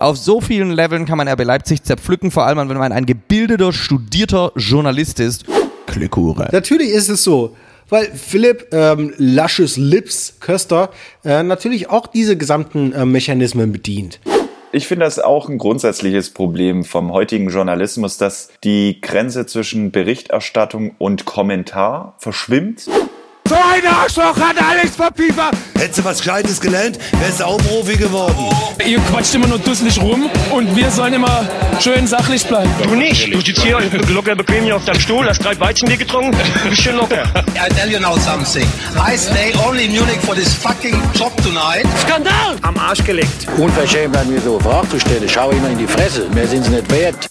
[0.00, 3.70] Auf so vielen Leveln kann man RB Leipzig zerpflücken, vor allem wenn man ein gebildeter,
[3.70, 5.44] studierter Journalist ist.
[5.86, 6.48] Klichure.
[6.52, 7.54] Natürlich ist es so.
[7.90, 10.88] Weil Philipp ähm, Luscious Lips Köster
[11.22, 14.20] äh, natürlich auch diese gesamten äh, Mechanismen bedient.
[14.72, 20.92] Ich finde das auch ein grundsätzliches Problem vom heutigen Journalismus, dass die Grenze zwischen Berichterstattung
[20.96, 22.88] und Kommentar verschwimmt.
[23.50, 25.56] So ein Arschloch hat Alex verpiefert.
[25.76, 28.36] Hättest du was Gescheites gelernt, wärst du auch Profi geworden.
[28.86, 31.48] Ihr quatscht immer nur dusselig rum und wir sollen immer
[31.80, 32.70] schön sachlich bleiben.
[32.84, 33.34] Du nicht.
[33.34, 33.80] Du sitzt hier
[34.14, 37.24] locker bequem hier auf deinem Stuhl, hast drei Weizenbier getrunken, bist schön locker.
[37.56, 38.68] I tell you now something.
[38.94, 41.84] I stay only in Munich for this fucking job tonight.
[42.06, 42.54] Skandal!
[42.62, 43.48] Am Arsch gelegt.
[43.58, 45.28] Unverschämt an mir so Fragen zu stellen.
[45.28, 46.28] Schau immer in die Fresse.
[46.32, 47.28] Mehr sind sie nicht wert.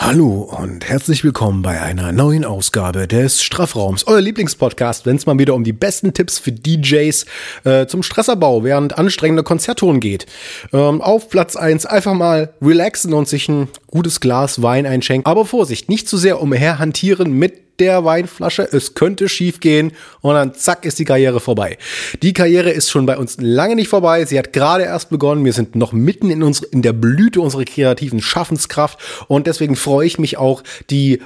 [0.00, 5.36] Hallo und herzlich willkommen bei einer neuen Ausgabe des Strafraums, euer Lieblingspodcast, wenn es mal
[5.40, 7.26] wieder um die besten Tipps für DJs
[7.64, 10.26] äh, zum Stressabbau während anstrengender Konzertton geht.
[10.72, 15.26] Ähm, auf Platz eins einfach mal relaxen und sich ein gutes Glas Wein einschenken.
[15.28, 20.54] Aber Vorsicht, nicht zu sehr umherhantieren mit der Weinflasche, es könnte schief gehen und dann
[20.54, 21.78] zack ist die Karriere vorbei.
[22.22, 25.52] Die Karriere ist schon bei uns lange nicht vorbei, sie hat gerade erst begonnen, wir
[25.52, 30.18] sind noch mitten in, unsere, in der Blüte unserer kreativen Schaffenskraft und deswegen freue ich
[30.18, 31.20] mich auch, die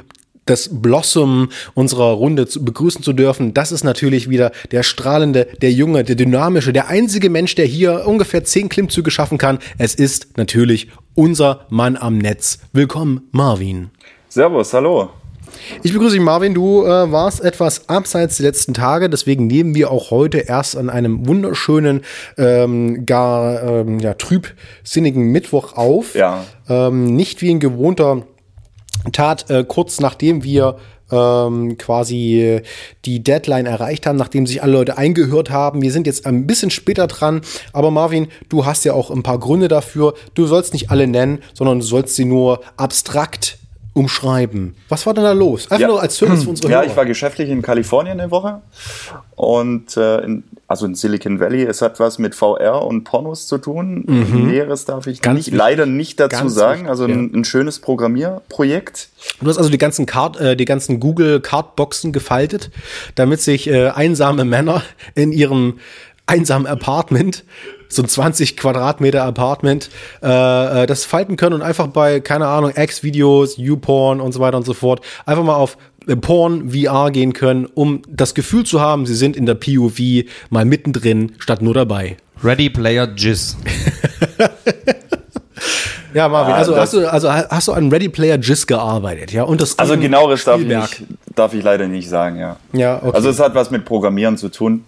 [0.44, 3.54] das Blossom unserer Runde zu, begrüßen zu dürfen.
[3.54, 8.06] Das ist natürlich wieder der strahlende, der junge, der dynamische, der einzige Mensch, der hier
[8.06, 9.58] ungefähr zehn Klimmzüge schaffen kann.
[9.78, 12.58] Es ist natürlich unser Mann am Netz.
[12.72, 13.90] Willkommen, Marvin.
[14.28, 15.10] Servus, hallo.
[15.82, 16.54] Ich begrüße dich, Marvin.
[16.54, 20.90] Du äh, warst etwas abseits der letzten Tage, deswegen nehmen wir auch heute erst an
[20.90, 22.02] einem wunderschönen,
[22.38, 26.14] ähm, gar ähm, ja, trübsinnigen Mittwoch auf.
[26.14, 26.44] Ja.
[26.68, 28.22] Ähm, nicht wie ein gewohnter
[29.12, 30.76] Tat, äh, kurz nachdem wir
[31.10, 32.62] ähm, quasi
[33.04, 35.82] die Deadline erreicht haben, nachdem sich alle Leute eingehört haben.
[35.82, 39.38] Wir sind jetzt ein bisschen später dran, aber Marvin, du hast ja auch ein paar
[39.38, 40.14] Gründe dafür.
[40.34, 43.58] Du sollst nicht alle nennen, sondern du sollst sie nur abstrakt
[43.94, 44.74] umschreiben.
[44.88, 45.64] Was war denn da los?
[45.64, 45.88] Einfach Ja.
[45.88, 46.90] nur als Service für unsere Ja, Hörer.
[46.90, 48.62] ich war geschäftlich in Kalifornien eine Woche
[49.36, 51.62] und äh, in, also in Silicon Valley.
[51.64, 54.04] Es hat was mit VR und Pornos zu tun.
[54.06, 55.34] Näheres darf ich Mhm.
[55.34, 56.88] Nicht, leider nicht dazu Ganz sagen.
[56.88, 59.08] Also ein, ein schönes Programmierprojekt.
[59.40, 62.70] Du hast also die ganzen, Card, äh, die ganzen Google Cardboxen gefaltet,
[63.14, 64.82] damit sich äh, einsame Männer
[65.14, 65.78] in ihrem
[66.26, 67.44] einsamen Apartment,
[67.92, 69.90] so ein 20 Quadratmeter Apartment,
[70.22, 74.56] äh, äh, das falten können und einfach bei, keine Ahnung, X-Videos, YouPorn und so weiter
[74.56, 75.76] und so fort, einfach mal auf
[76.06, 80.26] äh, Porn VR gehen können, um das Gefühl zu haben, sie sind in der POV
[80.50, 82.16] mal mittendrin, statt nur dabei.
[82.42, 83.56] Ready Player Jizz.
[86.14, 89.44] Ja, Marvin, also, hast du, also hast du an Ready Player Jizz gearbeitet, ja?
[89.44, 91.04] Und das Also genaueres darf ich,
[91.34, 92.56] darf ich leider nicht sagen, ja.
[92.72, 93.12] Ja, okay.
[93.14, 94.84] Also es hat was mit Programmieren zu tun.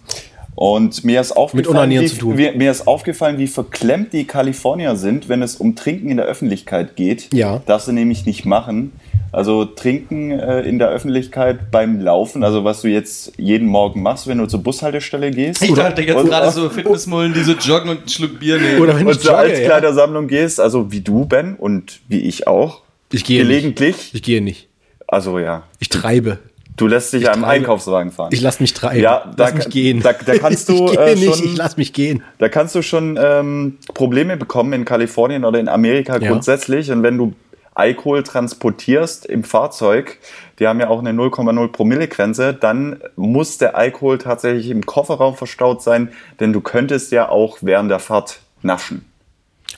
[0.55, 2.37] Und mir ist aufgefallen, wie, zu tun.
[2.37, 6.25] Wie, mir ist aufgefallen, wie verklemmt die Kalifornier sind, wenn es um Trinken in der
[6.25, 7.33] Öffentlichkeit geht.
[7.33, 7.61] Ja.
[7.65, 8.93] Darfst du nämlich nicht machen.
[9.33, 14.27] Also trinken äh, in der Öffentlichkeit beim Laufen, also was du jetzt jeden Morgen machst,
[14.27, 15.61] wenn du zur Bushaltestelle gehst.
[15.61, 18.81] Ich dachte jetzt Und- gerade so Fitnessmullen, die so joggen und einen Schluck Bier nehmen.
[18.81, 19.57] Oder wenn und zur jogge, ja.
[19.57, 22.83] Altkleidersammlung gehst, also wie du, Ben, und wie ich auch.
[23.11, 23.97] Ich gehe Gelegentlich.
[23.97, 24.15] Nicht.
[24.15, 24.69] Ich gehe nicht.
[25.05, 25.63] Also ja.
[25.79, 26.39] Ich treibe.
[26.77, 28.29] Du lässt dich einem treibe- Einkaufswagen fahren.
[28.33, 29.01] Ich lass mich treiben.
[29.01, 30.01] Ja, lass da mich ka- gehen.
[30.01, 32.23] da- da kannst du, ich äh, nicht, schon- ich lass mich gehen.
[32.37, 36.29] Da kannst du schon ähm, Probleme bekommen in Kalifornien oder in Amerika Ja.
[36.31, 36.91] grundsätzlich.
[36.91, 37.33] Und wenn du
[37.73, 40.17] Alkohol transportierst im Fahrzeug,
[40.59, 45.35] die haben ja auch eine 0,0 Promille Grenze, dann muss der Alkohol tatsächlich im Kofferraum
[45.35, 46.09] verstaut sein,
[46.39, 49.03] denn du könntest ja auch während der Fahrt naschen.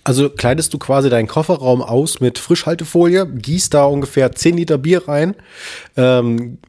[0.03, 5.07] Also kleidest du quasi deinen Kofferraum aus mit Frischhaltefolie, gießt da ungefähr 10 Liter Bier
[5.07, 5.36] rein,
[5.97, 6.59] ähm,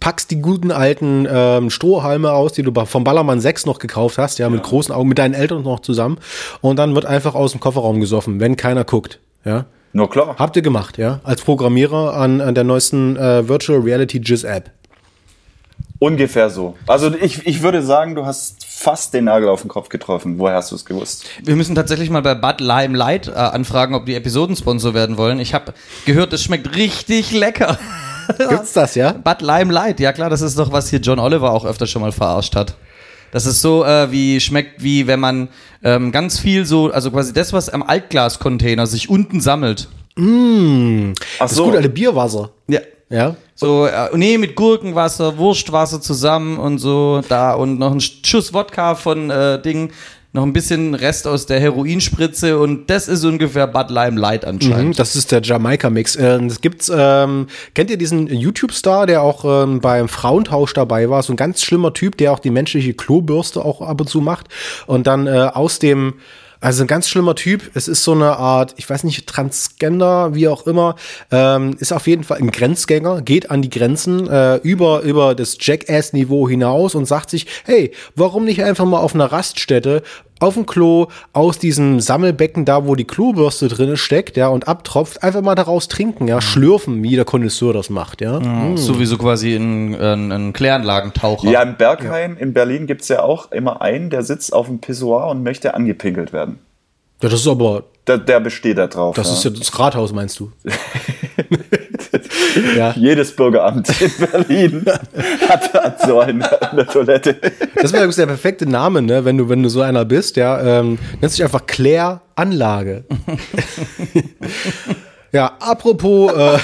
[0.00, 4.38] packst die guten alten ähm, Strohhalme aus, die du vom Ballermann 6 noch gekauft hast,
[4.38, 6.18] ja, mit großen Augen, mit deinen Eltern noch zusammen.
[6.60, 9.18] Und dann wird einfach aus dem Kofferraum gesoffen, wenn keiner guckt.
[9.44, 9.66] Ja.
[9.92, 10.36] Nur klar.
[10.38, 11.20] Habt ihr gemacht, ja?
[11.24, 14.70] Als Programmierer an, an der neuesten äh, Virtual Reality Jizz App.
[15.98, 16.76] Ungefähr so.
[16.86, 20.38] Also ich, ich würde sagen, du hast fast den Nagel auf den Kopf getroffen.
[20.38, 21.24] Woher hast du es gewusst?
[21.42, 25.40] Wir müssen tatsächlich mal bei Bud Lime Light äh, anfragen, ob die Episodensponsor werden wollen.
[25.40, 25.74] Ich habe
[26.04, 27.78] gehört, es schmeckt richtig lecker.
[28.48, 29.12] Gibt's das, ja?
[29.12, 32.02] Bud Lime Light, ja klar, das ist doch, was hier John Oliver auch öfter schon
[32.02, 32.76] mal verarscht hat.
[33.30, 35.48] Das ist so, äh, wie schmeckt, wie wenn man
[35.82, 39.88] ähm, ganz viel so, also quasi das, was am Altglascontainer sich unten sammelt.
[40.16, 42.50] Ach Das ist gut, alte Bierwasser.
[42.68, 42.80] Ja.
[43.10, 43.36] Ja.
[43.54, 48.94] So, äh, nee, mit Gurkenwasser, Wurstwasser zusammen und so, da und noch ein Schuss Wodka
[48.94, 49.92] von äh, Ding,
[50.38, 54.48] noch ein bisschen Rest aus der Heroinspritze und das ist ungefähr Bud Lime Light Mhm,
[54.48, 54.98] anscheinend.
[54.98, 56.14] das ist der Jamaika-Mix.
[56.14, 61.24] Äh, das gibt's, ähm, kennt ihr diesen YouTube-Star, der auch ähm, beim Frauentausch dabei war?
[61.24, 64.46] So ein ganz schlimmer Typ, der auch die menschliche Klobürste auch ab und zu macht
[64.86, 66.14] und dann äh, aus dem
[66.60, 67.70] Also ein ganz schlimmer Typ.
[67.74, 70.96] Es ist so eine Art, ich weiß nicht, Transgender, wie auch immer.
[71.30, 75.56] Ähm, ist auf jeden Fall ein Grenzgänger, geht an die Grenzen äh, über, über das
[75.60, 80.02] Jackass-Niveau hinaus und sagt sich, hey, warum nicht einfach mal auf einer Raststätte
[80.40, 85.22] auf dem Klo aus diesem Sammelbecken da, wo die Klobürste drinne steckt, ja, und abtropft,
[85.22, 88.40] einfach mal daraus trinken, ja, schlürfen, wie der Kondisseur das macht, ja.
[88.40, 88.76] Mhm.
[88.76, 91.50] Sowieso quasi ein, ein, ein Kläranlagentaucher.
[91.50, 95.28] Ja, in Bergheim in Berlin gibt's ja auch immer einen, der sitzt auf dem Pissoir
[95.28, 96.58] und möchte angepinkelt werden.
[97.22, 99.16] Ja, das ist aber, Der, der besteht da drauf.
[99.16, 99.32] das ja.
[99.34, 100.52] ist ja das Rathaus, meinst du?
[102.76, 102.92] ja.
[102.96, 104.84] Jedes Bürgeramt in Berlin
[105.48, 107.36] hat, hat so einen an der Toilette.
[107.74, 109.24] Das wäre übrigens der perfekte Name, ne?
[109.24, 110.80] wenn du, wenn du so einer bist, ja.
[110.80, 113.04] Ähm, nennst dich einfach Claire Anlage.
[115.32, 116.58] ja, apropos äh,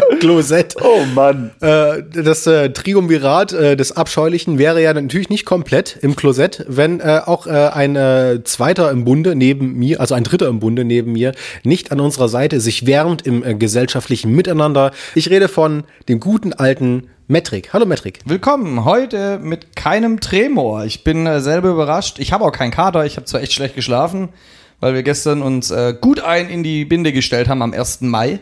[0.20, 0.76] Klosett.
[0.82, 1.50] Oh Mann.
[1.60, 7.00] Äh, das äh, Triumvirat äh, des Abscheulichen wäre ja natürlich nicht komplett im Klosett, wenn
[7.00, 10.84] äh, auch äh, ein äh, Zweiter im Bunde neben mir, also ein Dritter im Bunde
[10.84, 11.32] neben mir,
[11.64, 14.92] nicht an unserer Seite sich wärmt im äh, gesellschaftlichen Miteinander.
[15.14, 17.72] Ich rede von dem guten alten Metric.
[17.72, 18.20] Hallo Metric.
[18.24, 20.84] Willkommen heute mit keinem Tremor.
[20.84, 22.18] Ich bin äh, selber überrascht.
[22.18, 23.04] Ich habe auch keinen Kater.
[23.04, 24.28] Ich habe zwar echt schlecht geschlafen,
[24.78, 28.02] weil wir gestern uns äh, gut ein in die Binde gestellt haben am 1.
[28.02, 28.38] Mai.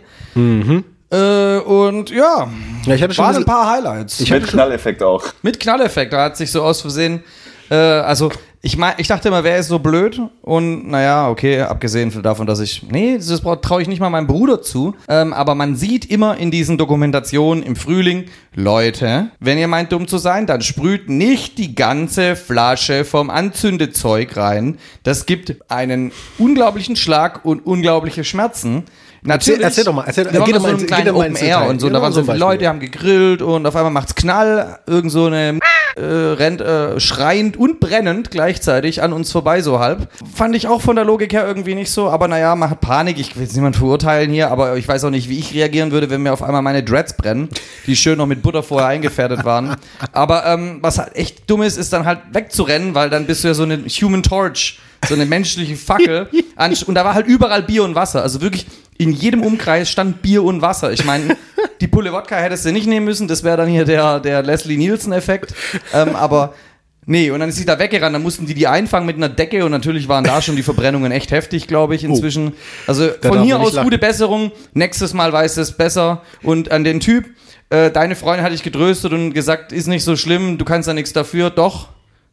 [1.10, 2.48] Äh, und ja,
[2.86, 4.28] Ja, ich hatte schon waren ein paar Highlights.
[4.28, 5.24] Mit Knalleffekt auch.
[5.42, 7.22] Mit Knalleffekt, da hat sich so aus Versehen,
[7.70, 8.30] äh, also
[8.66, 10.18] ich mein, ich dachte immer, wer ist so blöd?
[10.40, 14.62] Und naja, okay, abgesehen davon, dass ich, nee, das traue ich nicht mal meinem Bruder
[14.62, 14.94] zu.
[15.06, 18.24] Ähm, aber man sieht immer in diesen Dokumentationen im Frühling,
[18.54, 24.34] Leute, wenn ihr meint dumm zu sein, dann sprüht nicht die ganze Flasche vom Anzündezeug
[24.38, 24.78] rein.
[25.02, 28.84] Das gibt einen unglaublichen Schlag und unglaubliche Schmerzen.
[29.26, 29.62] Natürlich.
[29.62, 31.86] erzähl doch mal, erzähl- wir waren geh so ins- kleinen Open Air und so.
[31.86, 32.36] Genau da waren so viele.
[32.36, 34.78] Leute, die haben gegrillt und auf einmal macht's Knall.
[34.86, 35.58] Irgend so eine
[35.96, 40.08] äh, rennt äh, schreiend und brennend gleichzeitig an uns vorbei, so halb.
[40.34, 43.18] Fand ich auch von der Logik her irgendwie nicht so, aber naja, man hat Panik.
[43.18, 46.10] Ich will jetzt niemand verurteilen hier, aber ich weiß auch nicht, wie ich reagieren würde,
[46.10, 47.48] wenn mir auf einmal meine Dreads brennen,
[47.86, 49.76] die schön noch mit Butter vorher eingefärbt waren.
[50.12, 53.48] Aber ähm, was halt echt dumm ist, ist dann halt wegzurennen, weil dann bist du
[53.48, 56.28] ja so eine Human Torch, so eine menschliche Fackel.
[56.86, 58.22] Und da war halt überall Bier und Wasser.
[58.22, 58.66] Also wirklich
[58.98, 60.92] in jedem Umkreis stand Bier und Wasser.
[60.92, 61.36] Ich meine,
[61.80, 64.76] die Pulle Wodka hättest du nicht nehmen müssen, das wäre dann hier der, der Leslie
[64.76, 65.54] Nielsen-Effekt.
[65.92, 66.54] Ähm, aber
[67.06, 69.64] nee, und dann ist sie da weggerannt, dann mussten die die einfangen mit einer Decke
[69.64, 72.52] und natürlich waren da schon die Verbrennungen echt heftig, glaube ich, inzwischen.
[72.86, 73.84] Also von hier aus lachen.
[73.84, 76.22] gute Besserung, nächstes Mal weiß es besser.
[76.42, 77.26] Und an den Typ,
[77.70, 80.94] äh, deine Freundin hatte ich getröstet und gesagt, ist nicht so schlimm, du kannst da
[80.94, 81.50] nichts dafür.
[81.50, 81.88] Doch,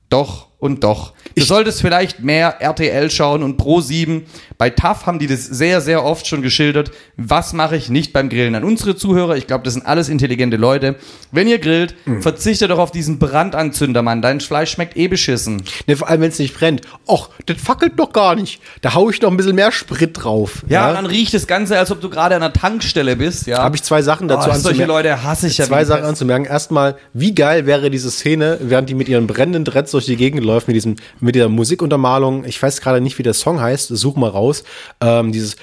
[0.09, 1.11] doch und doch.
[1.35, 4.25] Du solltest vielleicht mehr RTL schauen und Pro 7.
[4.57, 6.91] Bei TAF haben die das sehr, sehr oft schon geschildert.
[7.17, 8.53] Was mache ich nicht beim Grillen?
[8.55, 10.95] An unsere Zuhörer, ich glaube, das sind alles intelligente Leute.
[11.31, 12.21] Wenn ihr grillt, Mhm.
[12.21, 14.21] verzichtet doch auf diesen Brandanzünder, Mann.
[14.21, 15.63] Dein Fleisch schmeckt eh beschissen.
[15.87, 16.81] Ne, vor allem, wenn es nicht brennt.
[17.07, 18.61] Och, das fackelt doch gar nicht.
[18.81, 20.63] Da hau ich noch ein bisschen mehr Sprit drauf.
[20.69, 23.47] Ja, dann riecht das Ganze, als ob du gerade an einer Tankstelle bist.
[23.47, 24.87] Ja, Habe ich zwei Sachen dazu oh, solche anzumerken.
[24.87, 25.65] Leute hasse ich ja.
[25.65, 26.45] Zwei Sachen anzumerken.
[26.45, 30.43] Erstmal, wie geil wäre diese Szene, während die mit ihren brennenden Dreads durch die Gegend
[30.51, 32.45] läuft, mit diesem, mit der Musikuntermalung.
[32.45, 33.87] Ich weiß gerade nicht, wie der Song heißt.
[33.89, 34.63] Such mal raus.
[35.01, 35.55] Ähm, dieses.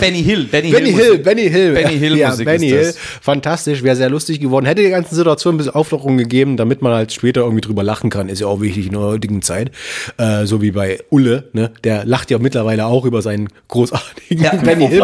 [0.00, 0.44] Benny Hill.
[0.44, 1.04] Benny, Benny Hill.
[1.04, 1.72] Hill, Benny Hill.
[1.72, 3.04] Benny Hill ja, Musik Benny ist Hill.
[3.22, 4.66] Fantastisch, wäre sehr lustig geworden.
[4.66, 8.10] Hätte die ganzen Situation ein bisschen Auflockerung gegeben, damit man halt später irgendwie drüber lachen
[8.10, 8.28] kann.
[8.28, 9.70] Ist ja auch wichtig in der heutigen Zeit.
[10.18, 11.72] Äh, so wie bei Ulle, ne?
[11.84, 15.00] Der lacht ja mittlerweile auch über seinen großartigen Ja, Benny Hill.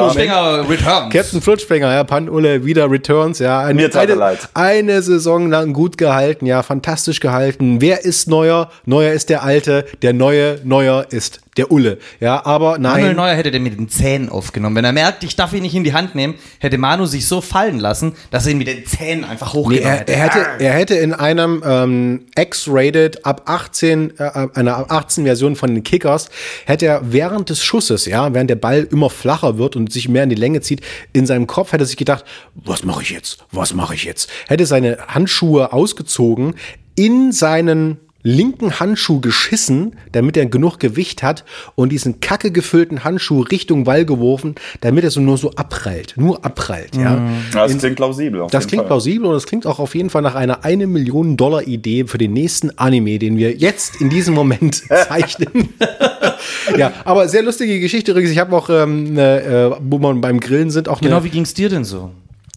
[1.10, 3.60] Captain Flutschfinger, ja, Pan Ulle wieder Returns, ja.
[3.60, 4.48] Eine, Mir eine, leid.
[4.54, 7.80] eine Saison lang gut gehalten, ja, fantastisch gehalten.
[7.80, 8.70] Wer ist neuer?
[8.84, 9.84] Neuer ist der Alte.
[10.02, 11.98] Der Neue, Neuer ist der Ulle.
[12.18, 13.16] Ja, aber Manuel nein.
[13.16, 14.76] Neuer hätte den mit den Zähnen aufgenommen.
[14.76, 17.40] Wenn er merkt, ich darf ihn nicht in die Hand nehmen, hätte Manu sich so
[17.42, 20.12] fallen lassen, dass er ihn mit den Zähnen einfach Nee, hochgenommen er, hätte.
[20.12, 25.54] er hätte, er hätte in einem ähm, X-rated ab 18, äh, einer ab 18 Version
[25.56, 26.30] von den Kickers,
[26.64, 30.22] hätte er während des Schusses, ja, während der Ball immer flacher wird und sich mehr
[30.24, 30.80] in die Länge zieht,
[31.12, 33.44] in seinem Kopf hätte er sich gedacht, was mache ich jetzt?
[33.50, 34.30] Was mache ich jetzt?
[34.48, 36.54] Hätte seine Handschuhe ausgezogen,
[36.94, 43.40] in seinen linken Handschuh geschissen, damit er genug Gewicht hat und diesen kacke gefüllten Handschuh
[43.40, 47.16] Richtung Ball geworfen, damit er so nur so abprallt, nur abprallt, ja.
[47.52, 48.40] Ja, das klingt plausibel.
[48.42, 48.86] auf Das jeden klingt Fall.
[48.88, 52.18] plausibel und es klingt auch auf jeden Fall nach einer eine Million Dollar Idee für
[52.18, 54.76] den nächsten Anime, den wir jetzt in diesem Moment
[55.08, 55.70] zeichnen.
[56.78, 58.30] ja, aber sehr lustige Geschichte übrigens.
[58.30, 61.30] Ich habe auch, ähm, ne, äh, wo wir beim Grillen sind, auch Genau, eine, wie
[61.30, 62.10] ging's dir denn so?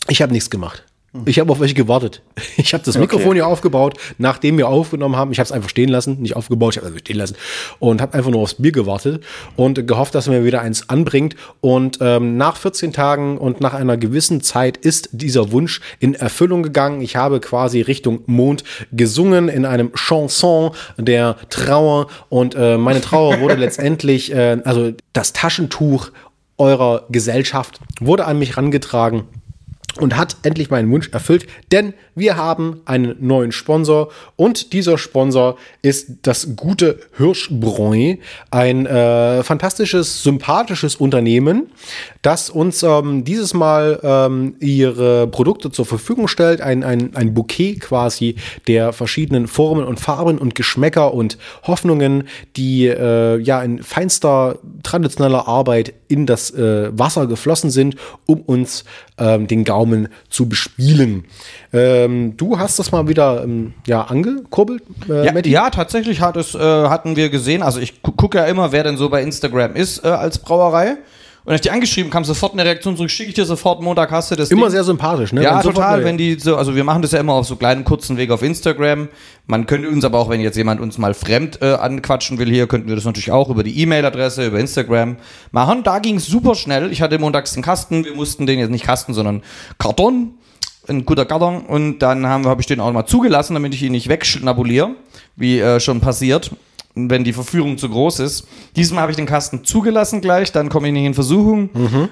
[0.07, 0.84] ich habe nichts gemacht.
[1.25, 2.22] Ich habe auf euch gewartet.
[2.57, 5.31] Ich habe das Mikrofon hier aufgebaut, nachdem wir aufgenommen haben.
[5.31, 7.36] Ich habe es einfach stehen lassen, nicht aufgebaut, ich habe es stehen lassen
[7.79, 9.24] und habe einfach nur aufs Bier gewartet
[9.55, 11.36] und gehofft, dass er mir wieder eins anbringt.
[11.62, 16.63] Und ähm, nach 14 Tagen und nach einer gewissen Zeit ist dieser Wunsch in Erfüllung
[16.63, 17.01] gegangen.
[17.01, 23.39] Ich habe quasi Richtung Mond gesungen in einem Chanson der Trauer und äh, meine Trauer
[23.41, 26.12] wurde letztendlich, äh, also das Taschentuch
[26.57, 29.25] eurer Gesellschaft wurde an mich rangetragen
[30.00, 35.58] und hat endlich meinen Wunsch erfüllt, denn wir haben einen neuen Sponsor und dieser Sponsor
[35.82, 38.16] ist das gute Hirschbräu,
[38.52, 41.72] ein äh, fantastisches, sympathisches Unternehmen,
[42.25, 47.79] das uns ähm, dieses Mal ähm, ihre Produkte zur Verfügung stellt, ein, ein, ein Bouquet
[47.79, 48.36] quasi
[48.67, 55.48] der verschiedenen Formen und Farben und Geschmäcker und Hoffnungen, die äh, ja in feinster traditioneller
[55.48, 58.86] Arbeit in das äh, Wasser geflossen sind, um uns
[59.20, 61.25] ähm, den Gaumen zu bespielen.
[61.74, 65.51] Ähm, du hast das mal wieder ähm, ja, angekurbelt, äh, Ja, Matti?
[65.51, 67.62] ja, tatsächlich hat es, äh, hatten wir gesehen.
[67.62, 70.98] Also ich gu gucke ja immer, wer denn so bei Instagram ist äh, als Brauerei.
[71.46, 74.10] Und als ich die angeschrieben kam, sofort eine Reaktion zurück, schicke ich dir sofort Montag,
[74.10, 74.72] hast du das Immer Ding?
[74.72, 75.44] sehr sympathisch, ne?
[75.44, 78.18] Ja, total, wenn die so, also wir machen das ja immer auf so kleinen, kurzen
[78.18, 79.10] Weg auf Instagram.
[79.46, 82.66] Man könnte uns aber auch, wenn jetzt jemand uns mal fremd äh, anquatschen will hier,
[82.66, 85.18] könnten wir das natürlich auch über die E-Mail-Adresse, über Instagram
[85.52, 85.84] machen.
[85.84, 86.92] Da ging es super schnell.
[86.92, 89.44] Ich hatte montags den Kasten, wir mussten den jetzt nicht Kasten, sondern
[89.78, 90.34] Karton.
[90.88, 91.66] Ein guter Karton.
[91.66, 94.96] Und dann habe hab ich den auch mal zugelassen, damit ich ihn nicht wegschnabuliere,
[95.36, 96.50] wie äh, schon passiert,
[96.98, 98.48] wenn die Verführung zu groß ist.
[98.78, 101.70] Diesmal habe ich den Kasten zugelassen gleich, dann komme ich nicht in Versuchung.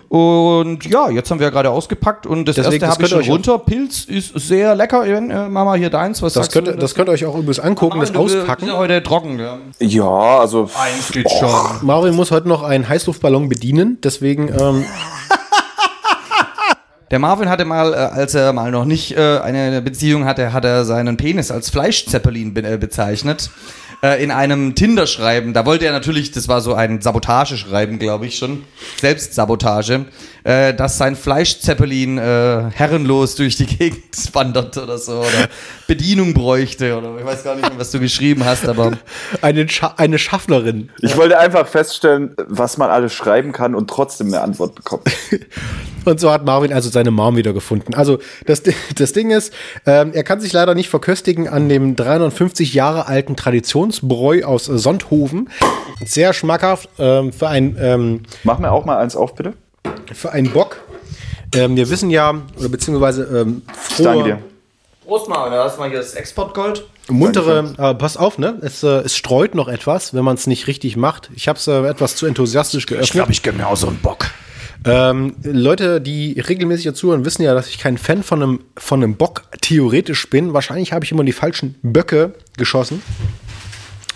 [0.10, 2.62] Und ja, jetzt haben wir ja gerade ausgepackt und das Mhm.
[2.64, 3.60] Deswegen, erste das habe ich schon runter.
[3.60, 5.06] Pilz ist sehr lecker.
[5.06, 6.72] Äh, Mama, hier deins, was Das könnt, du?
[6.72, 8.66] ihr- das könnt ihr euch auch übrigens angucken, das Du, wir auspacken.
[8.66, 9.40] sind ja heute trocken.
[9.40, 9.58] Ja.
[9.80, 10.70] Ja, also
[11.12, 11.50] Geht schon.
[11.88, 14.84] Marvin muss heute noch einen Heißluftballon bedienen, deswegen ähm,
[17.12, 20.66] Der Marvin hatte mal, äh, als er mal noch nicht äh, eine Beziehung hatte, hat
[20.66, 23.52] er seinen Penis als Fleischzeppelin äh, bezeichnet.
[24.04, 25.54] Äh, in einem Tinder-Schreiben.
[25.54, 28.66] Da wollte er natürlich, das war so ein Sabotageschreiben, glaube ich schon.
[29.00, 30.06] Selbstsabotage.
[30.44, 35.20] Äh, dass sein Fleischzeppelin äh, herrenlos durch die Gegend wandert oder so.
[35.20, 35.48] Oder
[35.88, 36.98] Bedienung bräuchte.
[36.98, 38.94] Oder ich weiß gar nicht mehr, was du geschrieben hast, aber.
[39.42, 40.90] eine, Scha eine Schaffnerin.
[41.02, 45.04] ich wollte einfach feststellen, was man alles schreiben kann und trotzdem eine Antwort bekommt.
[46.06, 47.94] Und so hat Marvin also seine Mom wieder gefunden.
[47.94, 48.62] Also das,
[48.96, 49.54] das Ding ist,
[49.86, 55.50] ähm, er kann sich leider nicht verköstigen an dem 350 Jahre alten Traditionsbräu aus Sonthofen.
[56.06, 59.54] Sehr schmackhaft ähm, für ein ähm, Mach mir auch mal eins auf, bitte.
[60.14, 60.78] Für einen Bock.
[61.56, 64.40] Ähm, wir wissen ja, oder beziehungsweise ähm, Ich danke frohe, dir.
[65.06, 66.86] Prost mal, da hast du mal hier das Exportgold.
[67.10, 68.58] muntere, äh, pass auf, ne?
[68.62, 71.30] Es, äh, es streut noch etwas, wenn man es nicht richtig macht.
[71.36, 73.28] Ich habe es äh, etwas zu enthusiastisch geöffnet.
[73.30, 74.28] ich gebe mir auch so einen Bock.
[74.86, 79.02] Ähm, Leute, die regelmäßig hier zuhören, wissen ja, dass ich kein Fan von einem, von
[79.02, 80.54] einem Bock theoretisch bin.
[80.54, 83.02] Wahrscheinlich habe ich immer die falschen Böcke geschossen.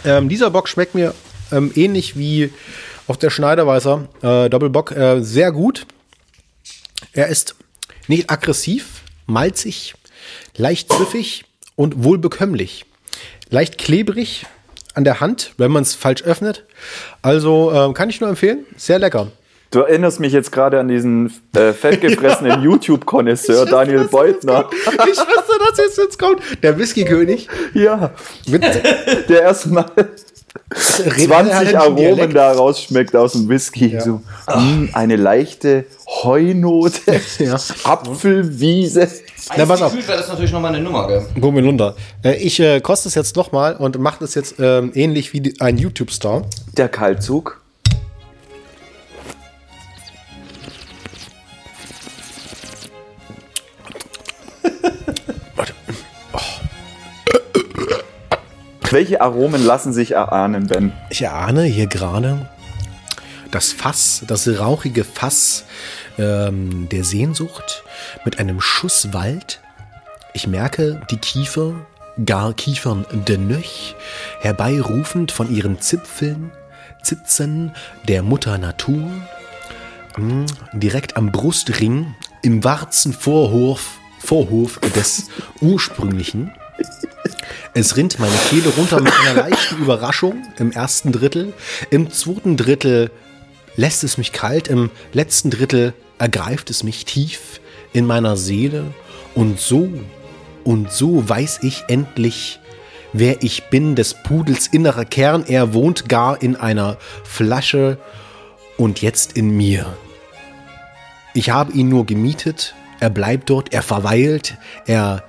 [0.04, 1.14] Ähm, dieser Bock schmeckt mir
[1.52, 2.52] ähm, ähnlich wie
[3.08, 5.86] auch der Schneiderweißer äh, Doppelbock äh, sehr gut.
[7.14, 7.56] Er ist
[8.08, 9.96] nicht aggressiv, malzig,
[10.56, 11.46] leicht süffig
[11.76, 12.86] und wohlbekömmlich.
[13.50, 14.46] Leicht klebrig
[14.94, 16.66] an der Hand, wenn man es falsch öffnet.
[17.22, 18.66] Also ähm, kann ich nur empfehlen.
[18.76, 19.32] Sehr lecker.
[19.70, 24.70] Du erinnerst mich jetzt gerade an diesen äh, fettgefressenen YouTube-Konnoisseur Daniel Beutner.
[24.72, 26.42] Ich wusste, dass jetzt jetzt kommt.
[26.64, 27.50] Der Whisky-König.
[27.74, 28.14] Ja,
[28.48, 29.92] Mit der erstmal
[30.74, 33.98] 20 Aromen da rausschmeckt aus dem Whisky.
[34.00, 34.22] So,
[34.54, 35.86] mm, eine leichte
[36.24, 37.58] Heunote, Ja.
[37.84, 39.08] Apfelwiese.
[39.56, 39.94] Na, pass auf.
[39.94, 41.26] wäre das natürlich nochmal eine Nummer, gell?
[41.40, 41.96] Gummi runter.
[42.24, 45.62] Äh, ich äh, koste es jetzt nochmal und mache das jetzt ähm, ähnlich wie die,
[45.62, 46.44] ein YouTube-Star.
[46.76, 47.62] Der Kaltzug.
[58.92, 60.94] Welche Aromen lassen sich erahnen, Ben?
[61.10, 62.48] Ich erahne hier gerade
[63.52, 65.66] das Fass, das rauchige Fass
[66.18, 67.84] ähm, der Sehnsucht
[68.24, 69.62] mit einem Schuss Wald.
[70.34, 71.74] Ich merke die Kiefer,
[72.26, 73.96] gar Kiefern de Nöch,
[74.40, 76.52] herbeirufend von ihren Zipfeln,
[77.02, 77.74] Zitzen
[78.08, 79.10] der Mutter Natur.
[80.18, 85.30] Mm, direkt am Brustring, im Warzenvorhof Vorhof des
[85.62, 86.52] ursprünglichen.
[87.74, 91.54] Es rinnt meine Kehle runter mit einer leichten Überraschung im ersten Drittel.
[91.90, 93.12] Im zweiten Drittel
[93.76, 94.68] lässt es mich kalt.
[94.68, 97.60] Im letzten Drittel ergreift es mich tief
[97.94, 98.86] in meiner Seele.
[99.36, 99.90] Und so,
[100.64, 102.60] und so weiß ich endlich,
[103.14, 105.46] wer ich bin, des Pudels innerer Kern.
[105.48, 107.98] Er wohnt gar in einer Flasche
[108.78, 109.96] und jetzt in mir.
[111.34, 115.24] Ich habe ihn nur gemietet er bleibt dort, er verweilt, er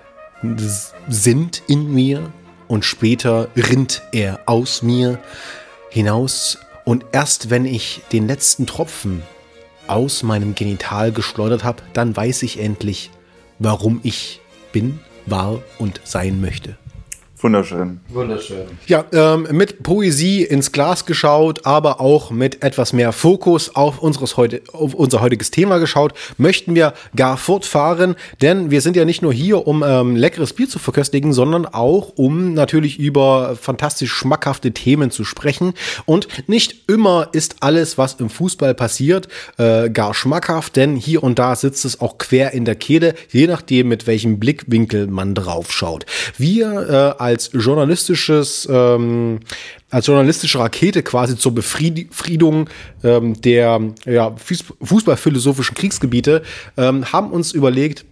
[1.09, 2.33] sinnt in mir
[2.69, 5.19] und später rinnt er aus mir
[5.91, 9.23] hinaus und erst wenn ich den letzten Tropfen
[9.87, 13.11] aus meinem Genital geschleudert habe, dann weiß ich endlich,
[13.59, 14.41] warum ich
[14.73, 16.77] bin, war und sein möchte.
[17.41, 18.01] Wunderschön.
[18.09, 18.67] Wunderschön.
[18.89, 24.37] Ja, ähm, mit Poesie ins Glas geschaut, aber auch mit etwas mehr Fokus auf, unseres
[24.37, 29.23] heute, auf unser heutiges Thema geschaut, möchten wir gar fortfahren, denn wir sind ja nicht
[29.23, 34.73] nur hier, um ähm, leckeres Bier zu verköstigen, sondern auch, um natürlich über fantastisch schmackhafte
[34.73, 35.75] Themen zu sprechen.
[36.07, 39.29] Und nicht immer ist alles, was im Fußball passiert,
[39.59, 43.47] äh, gar schmackhaft, denn hier und da sitzt es auch quer in der Kehle, je
[43.47, 46.05] nachdem, mit welchem Blickwinkel man drauf schaut.
[46.37, 49.41] Wir äh, als journalistisches, ähm,
[49.91, 52.71] als journalistische Rakete quasi zur Befriedung
[53.05, 54.35] ähm, der ja,
[54.81, 56.43] fußballphilosophischen Kriegsgebiete
[56.79, 58.07] ähm, haben uns überlegt,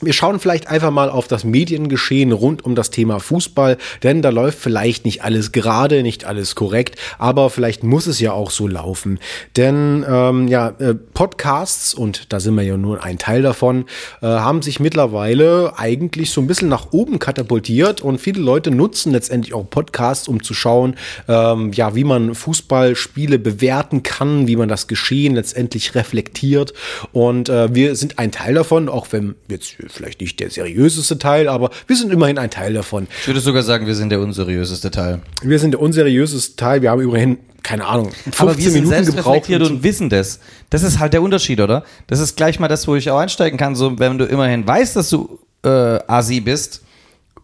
[0.00, 4.30] wir schauen vielleicht einfach mal auf das Mediengeschehen rund um das Thema Fußball, denn da
[4.30, 8.68] läuft vielleicht nicht alles gerade, nicht alles korrekt, aber vielleicht muss es ja auch so
[8.68, 9.18] laufen.
[9.56, 13.86] Denn ähm, ja, äh, Podcasts, und da sind wir ja nur ein Teil davon,
[14.22, 19.12] äh, haben sich mittlerweile eigentlich so ein bisschen nach oben katapultiert und viele Leute nutzen
[19.12, 20.94] letztendlich auch Podcasts, um zu schauen,
[21.26, 26.72] ähm, ja, wie man Fußballspiele bewerten kann, wie man das Geschehen letztendlich reflektiert.
[27.12, 31.48] Und äh, wir sind ein Teil davon, auch wenn jetzt vielleicht nicht der seriöseste Teil,
[31.48, 33.06] aber wir sind immerhin ein Teil davon.
[33.20, 35.20] Ich würde sogar sagen, wir sind der unseriöseste Teil.
[35.42, 36.82] Wir sind der unseriöseste Teil.
[36.82, 39.50] Wir haben übrigens keine Ahnung, 15 aber wir sind Minuten gebraucht.
[39.50, 40.40] Um und wissen das.
[40.70, 41.84] Das ist halt der Unterschied, oder?
[42.06, 43.74] Das ist gleich mal das, wo ich auch einsteigen kann.
[43.74, 45.68] So, wenn du immerhin weißt, dass du äh,
[46.06, 46.82] Asi bist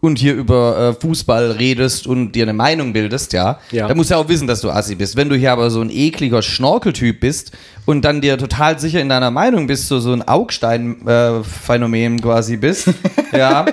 [0.05, 3.87] und hier über äh, Fußball redest und dir eine Meinung bildest, ja, Ja.
[3.87, 5.15] dann musst du ja auch wissen, dass du Assi bist.
[5.15, 7.51] Wenn du hier aber so ein ekliger Schnorkeltyp bist
[7.85, 12.89] und dann dir total sicher in deiner Meinung bist, so, so ein Augstein-Phänomen quasi bist,
[13.31, 13.65] ja,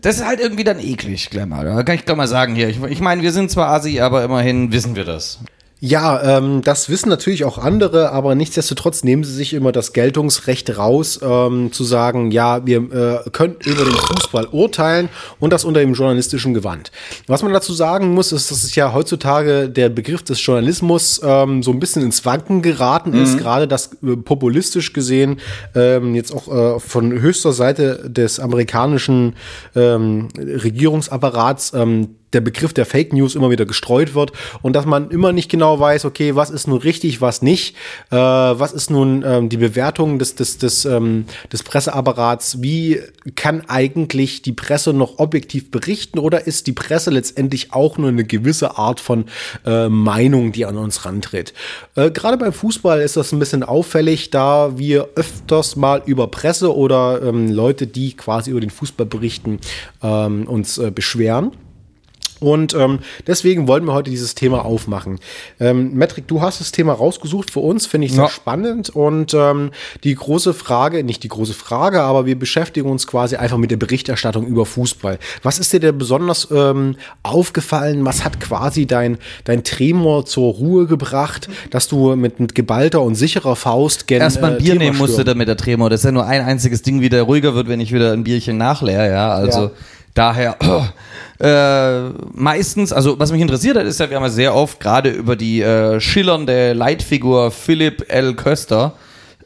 [0.00, 1.64] das ist halt irgendwie dann eklig, gleich mal.
[1.64, 2.68] Da kann ich gleich mal sagen hier.
[2.68, 5.38] Ich, ich meine, wir sind zwar Assi, aber immerhin wissen wir das.
[5.84, 10.78] Ja, ähm, das wissen natürlich auch andere, aber nichtsdestotrotz nehmen sie sich immer das Geltungsrecht
[10.78, 15.08] raus, ähm, zu sagen, ja, wir äh, können über den Fußball urteilen
[15.40, 16.92] und das unter dem journalistischen Gewand.
[17.26, 21.64] Was man dazu sagen muss, ist, dass es ja heutzutage der Begriff des Journalismus ähm,
[21.64, 25.40] so ein bisschen ins Wanken geraten ist, gerade das äh, populistisch gesehen
[25.74, 29.34] ähm, jetzt auch äh, von höchster Seite des amerikanischen
[29.74, 35.10] ähm, Regierungsapparats ähm, der Begriff der Fake News immer wieder gestreut wird und dass man
[35.10, 37.76] immer nicht genau weiß, okay, was ist nun richtig, was nicht,
[38.10, 43.00] äh, was ist nun ähm, die Bewertung des, des, des, ähm, des Presseapparats, wie
[43.36, 48.24] kann eigentlich die Presse noch objektiv berichten oder ist die Presse letztendlich auch nur eine
[48.24, 49.26] gewisse Art von
[49.64, 51.52] äh, Meinung, die an uns rantritt.
[51.94, 56.74] Äh, Gerade beim Fußball ist das ein bisschen auffällig, da wir öfters mal über Presse
[56.74, 59.58] oder ähm, Leute, die quasi über den Fußball berichten,
[60.02, 61.52] ähm, uns äh, beschweren.
[62.42, 65.18] Und ähm, deswegen wollen wir heute dieses Thema aufmachen.
[65.60, 68.28] Ähm, Metric, du hast das Thema rausgesucht für uns, finde ich sehr Ja.
[68.30, 68.90] spannend.
[68.90, 69.70] Und ähm,
[70.04, 73.76] die große Frage, nicht die große Frage, aber wir beschäftigen uns quasi einfach mit der
[73.76, 75.18] Berichterstattung über Fußball.
[75.42, 78.04] Was ist dir denn besonders ähm, aufgefallen?
[78.04, 83.14] Was hat quasi dein, dein Tremor zur Ruhe gebracht, dass du mit, mit geballter und
[83.14, 85.90] sicherer Faust gen Erstmal ein äh, Bier Thema nehmen musste, damit der Tremor.
[85.90, 88.56] Das ist ja nur ein einziges Ding wieder ruhiger wird, wenn ich wieder ein Bierchen
[88.58, 89.30] nachleer, ja.
[89.32, 89.70] Also Ja.
[90.14, 90.56] daher
[91.42, 95.10] äh, meistens, also was mich interessiert hat, ist ja, wir haben ja sehr oft gerade
[95.10, 98.34] über die äh, schillernde Leitfigur Philipp L.
[98.34, 98.94] Köster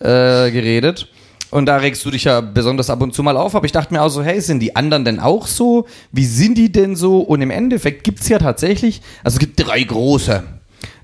[0.00, 1.08] äh, geredet.
[1.50, 3.94] Und da regst du dich ja besonders ab und zu mal auf, aber ich dachte
[3.94, 5.86] mir auch so, hey, sind die anderen denn auch so?
[6.12, 7.20] Wie sind die denn so?
[7.20, 10.42] Und im Endeffekt gibt's ja tatsächlich, also es gibt drei große.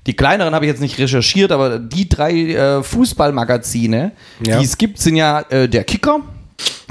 [0.05, 4.11] Die kleineren habe ich jetzt nicht recherchiert, aber die drei äh, Fußballmagazine,
[4.45, 4.59] Ja.
[4.59, 6.19] die es gibt, sind ja äh, der Kicker,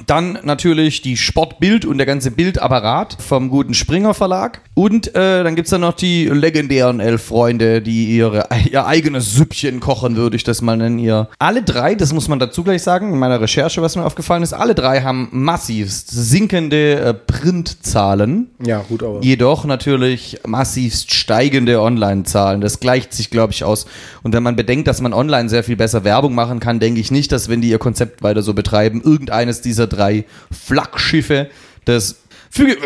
[0.07, 4.61] dann natürlich die Sportbild und der ganze Bildapparat vom guten Springer Verlag.
[4.75, 9.81] Und äh, dann gibt's dann noch die legendären elf Freunde, die ihre, ihr eigenes Süppchen
[9.81, 10.99] kochen, würde ich das mal nennen.
[10.99, 11.29] Ihr.
[11.39, 14.53] Alle drei, das muss man dazu gleich sagen, in meiner Recherche, was mir aufgefallen ist,
[14.53, 18.49] alle drei haben massivst sinkende äh, Printzahlen.
[18.65, 19.23] Ja, gut, aber.
[19.23, 22.61] Jedoch natürlich massivst steigende Online-Zahlen.
[22.61, 23.87] Das gleicht sich, glaube ich, aus.
[24.23, 27.11] Und wenn man bedenkt, dass man online sehr viel besser Werbung machen kann, denke ich
[27.11, 30.02] nicht, dass wenn die ihr Konzept weiter so betreiben, irgendeines dieser drei
[30.51, 31.49] Flaggschiffe
[31.87, 32.77] des füge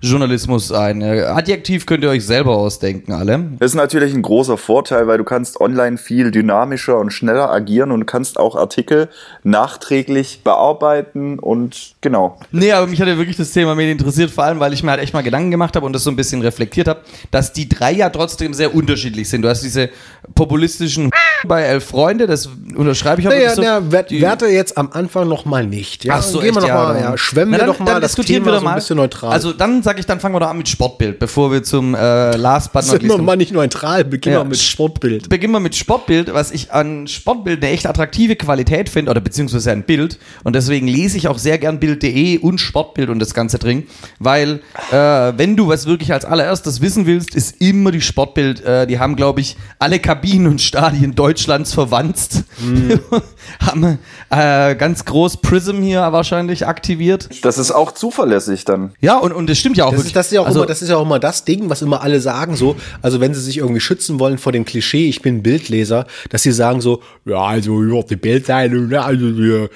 [0.00, 1.00] Journalismus ein.
[1.00, 3.42] Äh, Adjektiv könnt ihr euch selber ausdenken, alle.
[3.58, 7.90] Das ist natürlich ein großer Vorteil, weil du kannst online viel dynamischer und schneller agieren
[7.90, 9.08] und kannst auch Artikel
[9.42, 12.38] nachträglich bearbeiten und genau.
[12.52, 14.90] Nee, aber mich hat ja wirklich das Thema Medien interessiert, vor allem, weil ich mir
[14.90, 17.68] halt echt mal Gedanken gemacht habe und das so ein bisschen reflektiert habe, dass die
[17.68, 19.42] drei ja trotzdem sehr unterschiedlich sind.
[19.42, 19.88] Du hast diese
[20.34, 21.10] populistischen
[21.46, 23.62] Bei Elf Freunde, das unterschreibe ich auch Naja, wirklich so.
[23.62, 26.04] na, wer- Die- werte jetzt am Anfang noch mal nicht.
[26.04, 27.66] Ja, Ach so, gehen wir echt, noch ja, mal, dann- ja, schwemmen Na, wir dann,
[27.68, 28.70] doch mal dann das diskutieren Thema wir doch so mal.
[28.72, 29.32] ein bisschen neutral.
[29.32, 32.36] Also dann sage ich, dann fangen wir doch an mit Sportbild, bevor wir zum äh,
[32.36, 34.40] Last but not sind wir least mal nicht neutral, beginnen Ja.
[34.42, 35.28] wir mit Sportbild.
[35.28, 39.70] beginnen wir mit Sportbild, was ich an Sportbild eine echt attraktive Qualität finde, oder beziehungsweise
[39.72, 40.18] ein Bild.
[40.42, 43.86] Und deswegen lese ich auch sehr gern Bild.de und Sportbild und das ganze Ding.
[44.18, 44.96] Weil, äh,
[45.36, 48.64] wenn du was wirklich als allererstes wissen willst, ist immer die Sportbild.
[48.64, 52.44] Äh, die haben, glaube ich, alle Kabinen und Stadien Deutschlands verwanzt.
[52.60, 53.00] Mhm.
[53.60, 53.98] haben
[54.30, 57.28] äh, ganz groß Prism hier wahrscheinlich aktiviert.
[57.42, 58.92] Das ist auch zuverlässig dann.
[59.00, 60.12] Ja, und, und das stimmt ja auch Das wirklich.
[60.12, 61.82] ist, das, ist ja auch Also- immer, das ist ja auch immer das Ding, was
[61.82, 65.22] immer alle sagen, so, also wenn sie sich irgendwie schützen wollen vor dem Klischee, ich
[65.22, 69.66] bin Bildleser, dass sie sagen so, ja, also ja, die Bildzeitung, ne, also ja,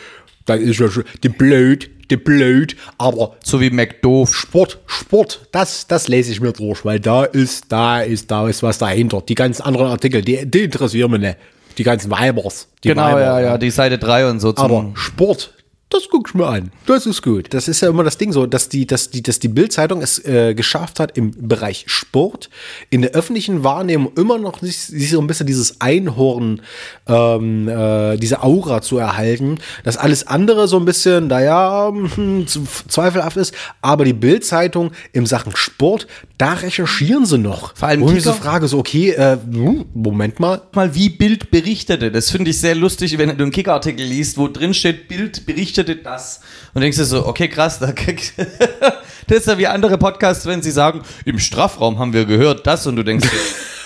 [0.46, 4.34] das ist ja schon, die blöd, die blöd, aber so wie McDoof.
[4.34, 8.62] Sport, Sport, das, das lese ich mir durch, weil da ist, da ist, da ist
[8.62, 9.22] was dahinter.
[9.28, 11.36] Die ganzen anderen Artikel, die, die interessieren mich nicht.
[11.76, 12.68] Die ganzen Weibers.
[12.82, 14.52] Die Genau, Weiber, ja, ja, die Seite 3 und so.
[14.52, 15.54] zum- aber Sport,
[15.90, 16.70] das guck ich mir an.
[16.86, 17.54] Das ist gut.
[17.54, 20.22] Das ist ja immer das Ding so, dass die, dass die, dass die Bild-Zeitung es
[20.24, 22.50] äh, geschafft hat, im Bereich Sport
[22.90, 26.60] in der öffentlichen Wahrnehmung immer noch sich, sich so ein bisschen dieses Einhorn,
[27.06, 33.38] ähm, äh, diese Aura zu erhalten, dass alles andere so ein bisschen, naja, hm, zweifelhaft
[33.38, 33.54] ist.
[33.80, 37.74] Aber die Bild-Zeitung im Sachen Sport, da recherchieren sie noch.
[37.74, 42.10] Vor allem so Kicker- frage, so, okay, äh, hm, Moment mal, mal, wie Bild berichtete.
[42.12, 45.77] Das finde ich sehr lustig, wenn du einen Kicker-Artikel liest, wo drin steht, Bild berichtete
[45.84, 46.40] das.
[46.74, 47.92] Und denkst du so, okay, krass, da,
[49.26, 52.86] das ist ja wie andere Podcasts, wenn sie sagen, im Strafraum haben wir gehört das
[52.86, 53.28] und du denkst,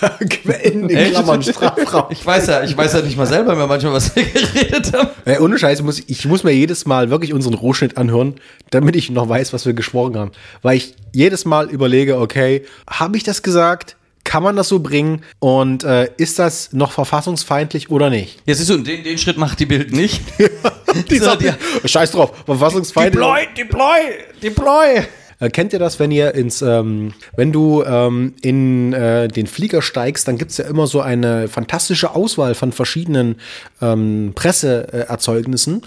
[0.63, 0.87] in?
[0.87, 2.05] Klammern Strafraum.
[2.09, 5.09] Ich weiß ja, ich weiß ja nicht mal selber mehr manchmal, was wir geredet haben.
[5.25, 8.35] Ey, ohne Scheiß, muss ich, ich muss mir jedes Mal wirklich unseren Rohschnitt anhören,
[8.69, 10.31] damit ich noch weiß, was wir gesprochen haben.
[10.61, 13.95] Weil ich jedes Mal überlege, okay, habe ich das gesagt?
[14.23, 15.21] Kann man das so bringen?
[15.39, 18.39] Und äh, ist das noch verfassungsfeindlich oder nicht?
[18.45, 20.21] Jetzt ist so, den, den Schritt macht die Bild nicht.
[21.09, 23.25] Die So, sagt, die- Scheiß drauf, verfassungsfeindlich.
[23.57, 23.99] Deploy,
[24.41, 25.01] Deploy.
[25.39, 29.81] Äh, kennt ihr das, wenn ihr ins, ähm, wenn du ähm, in äh, den Flieger
[29.81, 33.37] steigst, dann gibt's ja immer so eine fantastische Auswahl von verschiedenen
[33.81, 35.81] ähm, Presseerzeugnissen.
[35.81, 35.85] Äh,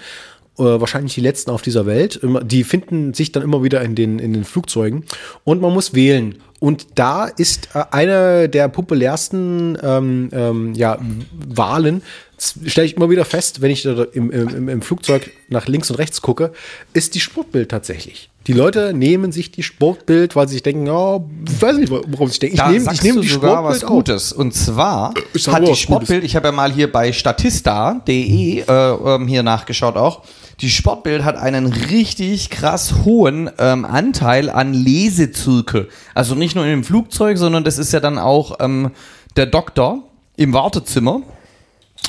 [0.64, 2.20] wahrscheinlich die letzten auf dieser Welt.
[2.42, 5.04] Die finden sich dann immer wieder in den, in den Flugzeugen.
[5.44, 6.36] Und man muss wählen.
[6.58, 10.98] Und da ist äh, eine der populärsten ähm, ähm, ja,
[11.46, 12.02] Wahlen,
[12.38, 16.22] stelle ich immer wieder fest, wenn ich im, im, im Flugzeug nach links und rechts
[16.22, 16.52] gucke,
[16.92, 18.30] ist die Sportbild tatsächlich.
[18.46, 22.28] Die Leute nehmen sich die Sportbild, weil sie sich denken, oh, ich weiß nicht, worum
[22.28, 22.54] sie denken.
[22.54, 23.88] Ich Da nehme ich sagst nehm du die sogar Sportbild was.
[23.88, 24.32] Gutes.
[24.32, 28.64] Und zwar Ich sag hat die Sportbild, ich habe ja mal hier bei statista.de äh,
[28.68, 30.22] ähm, hier nachgeschaut auch,
[30.60, 35.88] die Sportbild hat einen richtig krass hohen ähm, Anteil an Lesezirkel.
[36.14, 38.92] Also nicht nur im Flugzeug, sondern das ist ja dann auch ähm,
[39.34, 40.04] der Doktor
[40.36, 41.22] im Wartezimmer.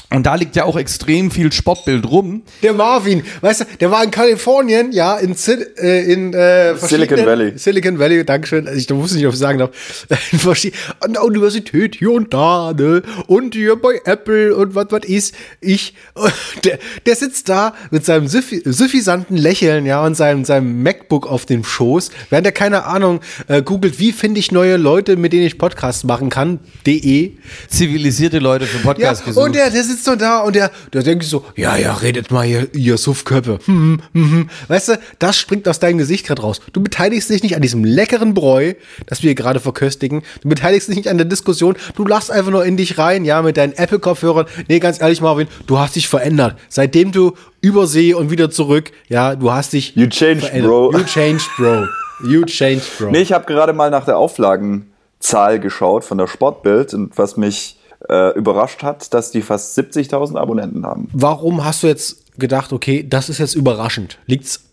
[0.10, 2.43] Und da liegt ja auch extrem viel Sportbild rum.
[2.63, 7.26] Der Marvin, weißt du, der war in Kalifornien, ja, in, Sil äh, in äh, Silicon
[7.26, 7.58] Valley.
[7.58, 8.67] Silicon Valley, Dankeschön.
[8.70, 9.72] Also ich wusste nicht, ob ich sagen darf.
[11.02, 13.02] An der Universität hier und da, ne?
[13.28, 15.36] Und hier bei Apple und was was ist.
[15.60, 15.93] Ich,
[16.63, 21.46] der, der sitzt da mit seinem süffi- suffisanten Lächeln, ja, und seinem, seinem MacBook auf
[21.46, 25.46] dem Schoß, während er, keine Ahnung, äh, googelt, wie finde ich neue Leute, mit denen
[25.46, 27.34] ich Podcasts machen kann, de.
[27.67, 29.46] Zivilisierte Leute für Ja, Podcast gesucht.
[29.46, 32.46] und der, der sitzt so da und der, der denkt so, ja, ja, redet mal,
[32.46, 33.60] ihr, ihr Suffköppe.
[33.66, 34.50] Hm, hm, hm.
[34.68, 36.62] Weißt du, das springt aus deinem Gesicht gerade raus.
[36.74, 38.74] Du beteiligst dich nicht an diesem leckeren Bräu,
[39.06, 40.24] das wir hier gerade verköstigen.
[40.42, 41.76] Du beteiligst dich nicht an der Diskussion.
[41.96, 44.46] Du lachst einfach nur in dich rein, ja, mit deinen Apple-Kopfhörern.
[44.68, 46.58] Nee, ganz ehrlich, Marvin, du hast dich verändert.
[46.70, 50.70] Seitdem du übersee und wieder zurück, ja, du hast dich You changed, verändert.
[50.70, 50.92] bro.
[50.94, 51.86] You changed, bro.
[52.24, 53.10] You changed, bro.
[53.12, 57.77] Nee, ich habe gerade mal nach der Auflagenzahl geschaut von der Sportbild und was mich
[58.10, 61.10] äh, überrascht hat, dass die fast 70.000 Abonnenten haben.
[61.13, 64.20] Warum hast du jetzt gedacht, okay, das ist jetzt überraschend?
[64.26, 64.65] Liegt's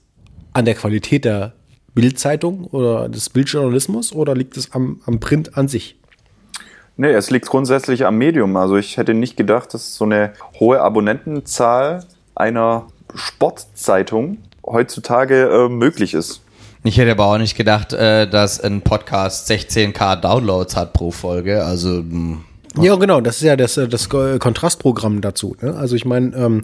[0.52, 1.52] an der Qualität der
[1.94, 5.96] Bildzeitung oder des Bildjournalismus oder liegt es am, am Print an sich?
[6.96, 8.56] Nee, es liegt grundsätzlich am Medium.
[8.56, 16.14] Also ich hätte nicht gedacht, dass so eine hohe Abonnentenzahl einer Sportzeitung heutzutage äh, möglich
[16.14, 16.42] ist.
[16.84, 21.64] Ich hätte aber auch nicht gedacht, äh, dass ein Podcast 16k Downloads hat pro Folge.
[21.64, 22.38] Also mh,
[22.80, 25.56] Ja, genau, das ist ja das, äh, das Ko- Kontrastprogramm dazu.
[25.60, 25.74] Ne?
[25.74, 26.62] Also ich meine, ähm,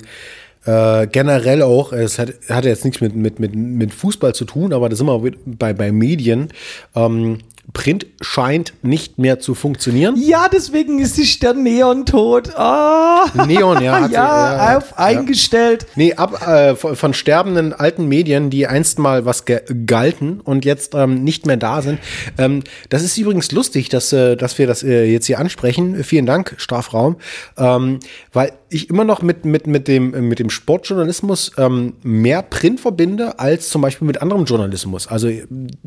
[0.66, 4.72] äh, generell auch, es hat, hat jetzt nichts mit, mit, mit, mit Fußball zu tun,
[4.72, 6.48] aber das sind wir bei, bei Medien.
[6.94, 7.38] Ähm,
[7.72, 10.14] Print scheint nicht mehr zu funktionieren.
[10.18, 12.54] Ja, deswegen ist die Stern Neon tot.
[12.56, 13.26] Ah.
[13.46, 13.92] Neon, ja.
[14.00, 15.86] hat sie- ja, auf eingestellt.
[15.96, 19.44] Nee, ab äh, von, von sterbenden alten Medien, die einst mal was
[19.86, 21.98] galten und jetzt ähm, nicht mehr da sind.
[22.38, 26.02] Ähm, das ist übrigens lustig, dass, äh, dass wir das äh, jetzt hier ansprechen.
[26.04, 27.16] Vielen Dank, Strafraum.
[27.56, 28.00] Ähm,
[28.32, 33.38] weil ich immer noch mit, mit, mit, dem, mit dem Sportjournalismus ähm, mehr Print verbinde
[33.38, 35.06] als zum Beispiel mit anderem Journalismus.
[35.08, 35.46] Also äh,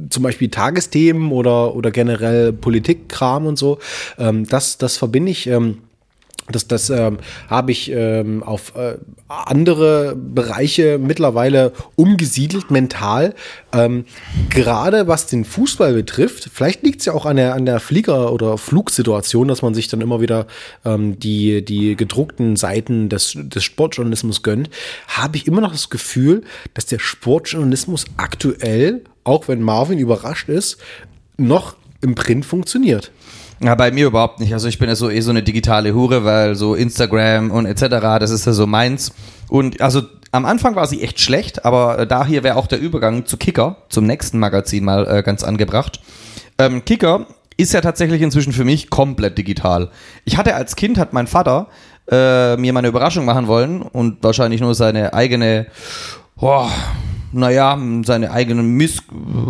[0.10, 3.80] zum Beispiel Tagesthemen oder, oder generell Politikkram und so.
[4.17, 5.48] Ähm, das, das verbinde ich.
[5.48, 5.80] Ähm,
[6.52, 13.34] das, das ähm, habe ich ähm, auf äh, andere Bereiche mittlerweile umgesiedelt, mental.
[13.72, 14.06] Ähm,
[14.50, 18.34] gerade was den Fußball betrifft, vielleicht liegt es ja auch an der, an der Flieger-
[18.34, 20.48] oder Flugsituation, dass man sich dann immer wieder
[20.84, 24.70] ähm, die, die gedruckten Seiten des, des Sportjournalismus gönnt,
[25.08, 30.78] habe ich immer noch das Gefühl, dass der Sportjournalismus aktuell, auch wenn Marvin überrascht ist,
[31.38, 33.12] noch im Print funktioniert.
[33.63, 34.54] Ja, bei mir überhaupt nicht.
[34.54, 37.88] Also ich bin ja so eh so eine digitale Hure, weil so Instagram und etc.,
[38.19, 39.13] das ist ja so meins.
[39.47, 42.82] Und also am Anfang war sie echt schlecht, aber äh, da hier wäre auch der
[42.82, 46.02] Übergang zu Kicker, zum nächsten Magazin mal äh, ganz angebracht.
[46.58, 49.89] Ähm, Kicker ist ja tatsächlich inzwischen für mich komplett digital.
[50.26, 51.67] Ich hatte als Kind, hat mein Vater
[52.12, 55.67] äh, mir mal eine Überraschung machen wollen und wahrscheinlich nur seine eigene,
[56.36, 56.69] boah,
[57.34, 58.98] naja, seine eigenen Miss,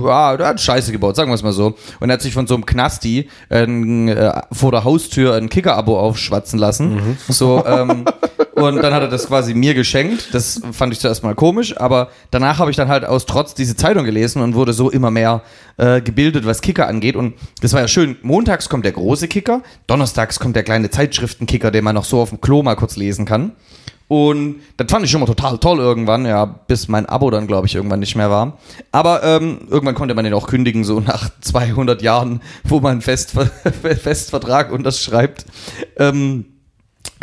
[0.04, 1.76] ja, der hat Scheiße gebaut, sagen wir es mal so.
[2.00, 6.58] Und er hat sich von so einem Knasti äh, vor der Haustür ein Kicker-Abo aufschwatzen
[6.60, 7.18] lassen.
[7.28, 8.06] So, ähm,
[8.54, 10.34] und dann hat er das quasi mir geschenkt.
[10.34, 13.76] Das fand ich zuerst mal komisch, aber danach habe ich dann halt aus Trotz diese
[13.76, 15.42] Zeitung gelesen und wurde so immer mehr
[15.78, 17.16] äh, gebildet, was Kicker angeht.
[17.16, 18.16] Und das war ja schön.
[18.22, 22.30] Montags kommt der große Kicker, donnerstags kommt der kleine Zeitschriftenkicker, den man noch so auf
[22.30, 23.54] dem Klo mal kurz lesen kann.
[24.14, 27.66] Und das fand ich schon mal total toll irgendwann, ja, bis mein Abo dann, glaube
[27.66, 28.60] ich, irgendwann nicht mehr war.
[28.92, 33.48] Aber ähm, irgendwann konnte man den auch kündigen, so nach 200 Jahren, wo man Festver
[33.72, 35.48] Festvertrag unterschreibt.
[35.98, 36.46] Ähm,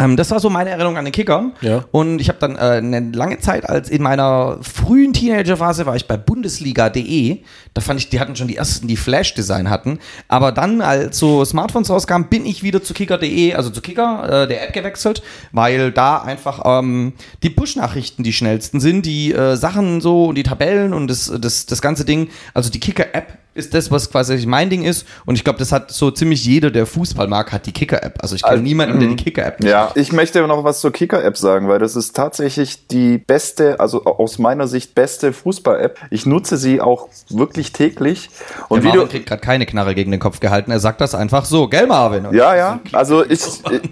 [0.00, 1.52] ähm, das war so meine Erinnerung an den Kicker.
[1.60, 1.84] Ja.
[1.90, 6.06] Und ich habe dann äh, eine lange Zeit, als in meiner frühen Teenagerphase war ich
[6.06, 7.38] bei Bundesliga.de.
[7.74, 9.98] Da fand ich, die hatten schon die ersten, die Flash-Design hatten.
[10.28, 14.48] Aber dann, als so Smartphones rauskamen, bin ich wieder zu Kicker.de, also zu Kicker, äh,
[14.48, 20.00] der App gewechselt, weil da einfach ähm, die Push-Nachrichten die schnellsten sind, die äh, Sachen
[20.00, 22.30] so und die Tabellen und das, das, das ganze Ding.
[22.54, 25.06] Also die Kicker-App ist das, was quasi mein Ding ist.
[25.26, 28.18] Und ich glaube, das hat so ziemlich jeder, der Fußball mag, hat die Kicker-App.
[28.20, 30.92] Also ich kenne Also, niemanden, der die Kicker-App nicht Ja, ich möchte noch was zur
[30.92, 35.98] Kicker-App sagen, weil das ist tatsächlich die beste, also aus meiner Sicht beste Fußball-App.
[36.10, 38.30] Ich nutze sie auch wirklich täglich.
[38.68, 40.70] Und wie Marvin du, kriegt gerade keine Knarre gegen den Kopf gehalten.
[40.70, 41.68] Er sagt das einfach so.
[41.68, 42.26] Gell, Marvin?
[42.26, 42.80] Und Ja, ja.
[42.92, 43.40] Also ich,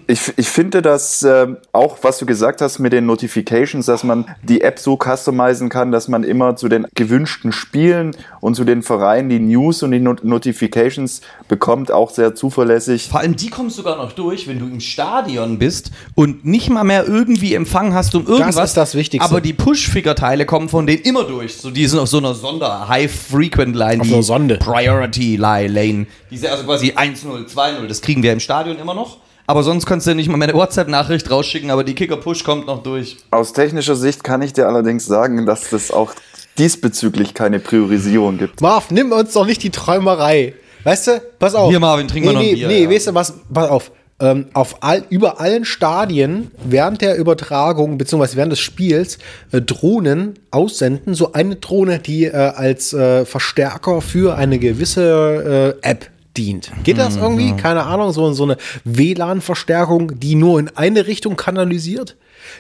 [0.07, 4.27] ich, ich finde, dass ähm, auch, was du gesagt hast mit den Notifications, dass man
[4.43, 8.83] die App so customizen kann, dass man immer zu den gewünschten Spielen und zu den
[8.83, 13.09] Vereinen die News und die Not Notifications bekommt, auch sehr zuverlässig.
[13.09, 16.85] Vor allem die kommst sogar noch durch, wenn du im Stadion bist und nicht mal
[16.85, 18.71] mehr irgendwie Empfang hast um irgendwas.
[18.71, 19.29] ist das Wichtigste.
[19.29, 21.57] Aber die Push-Figure-Teile kommen von denen immer durch.
[21.57, 24.01] So, die sind auf so einer Sonder-High-Frequent-Line.
[24.01, 24.57] Auf die einer Sonde.
[24.59, 26.07] Priority-Lane.
[26.31, 27.87] Diese also quasi 1-0, 2-0.
[27.87, 29.19] Das kriegen wir im Stadion immer noch.
[29.47, 32.83] Aber sonst kannst du nicht mal mehr eine WhatsApp-Nachricht rausschicken, aber die Kicker-Push kommt noch
[32.83, 33.17] durch.
[33.31, 36.13] Aus technischer Sicht kann ich dir allerdings sagen, dass es auch
[36.59, 38.61] diesbezüglich keine Priorisierung gibt.
[38.61, 40.55] Marv, nimm uns doch nicht die Träumerei.
[40.85, 41.71] Weißt du, pass auf.
[41.71, 42.91] Hier, Marvin, trink mal nee, noch ein nee, Bier, Nee, ja.
[42.91, 43.93] weißt du was, pass auf.
[44.21, 49.19] Ähm, auf all, über allen Stadien während der Übertragung beziehungsweise während des Spiels
[49.53, 51.15] äh, Drohnen aussenden.
[51.15, 56.73] So eine Drohne, die äh, als äh, Verstärker für eine gewisse äh, App dient.
[56.83, 57.55] Geht das irgendwie?
[57.55, 62.17] Keine Ahnung, so, so eine WLAN-Verstärkung, die nur in eine Richtung kanalisiert?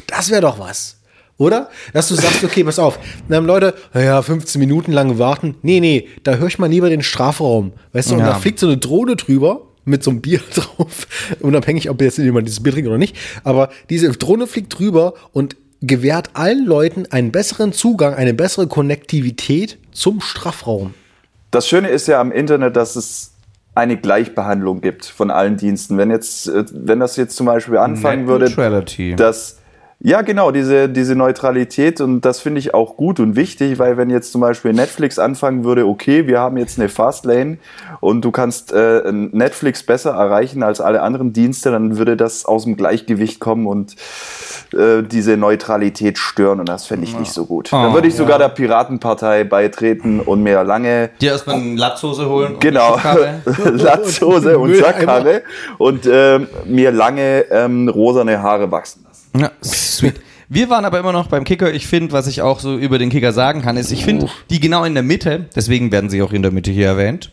[0.06, 0.97] Das wäre doch was.
[1.38, 1.68] Oder?
[1.92, 2.98] Dass du sagst, okay, pass auf,
[3.30, 5.54] ähm, Leute, ja, 15 Minuten lang warten.
[5.62, 7.72] Nee, nee, da höre ich mal lieber den Strafraum.
[7.92, 8.26] Weißt du, und Ja.
[8.26, 11.06] da fliegt so eine Drohne drüber mit so einem Bier drauf,
[11.40, 13.16] unabhängig, ob jetzt jemand dieses Bier trinkt oder nicht.
[13.44, 19.78] Aber diese Drohne fliegt drüber und gewährt allen Leuten einen besseren Zugang, eine bessere Konnektivität
[19.92, 20.92] zum Strafraum.
[21.52, 23.32] Das Schöne ist ja am Internet, dass es
[23.76, 25.96] eine Gleichbehandlung gibt von allen Diensten.
[25.98, 29.14] Wenn jetzt, äh, wenn das jetzt zum Beispiel anfangen Net würde, neutrality.
[29.14, 29.57] dass
[30.00, 34.10] ja, genau, diese, diese Neutralität und das finde ich auch gut und wichtig, weil wenn
[34.10, 37.58] jetzt zum Beispiel Netflix anfangen würde, okay, wir haben jetzt eine Fastlane
[37.98, 42.62] und du kannst äh, Netflix besser erreichen als alle anderen Dienste, dann würde das aus
[42.62, 43.96] dem Gleichgewicht kommen und
[44.72, 47.72] äh, diese Neutralität stören und das fände ich nicht so gut.
[47.72, 52.54] Dann würde ich sogar der Piratenpartei beitreten und mir lange Dir erstmal eine Latzhose holen.
[52.54, 53.42] und Genau, Schuhkarre.
[53.72, 54.76] Latzhose und.
[54.76, 55.42] Sackkarre
[55.78, 59.27] und ähm, mir lange ähm, rosane Haare wachsen lassen.
[59.36, 60.20] Ja, sweet.
[60.48, 61.72] Wir waren aber immer noch beim Kicker.
[61.74, 64.60] Ich finde, was ich auch so über den Kicker sagen kann, ist, ich finde die
[64.60, 67.30] genau in der Mitte, deswegen werden sie auch in der Mitte hier erwähnt,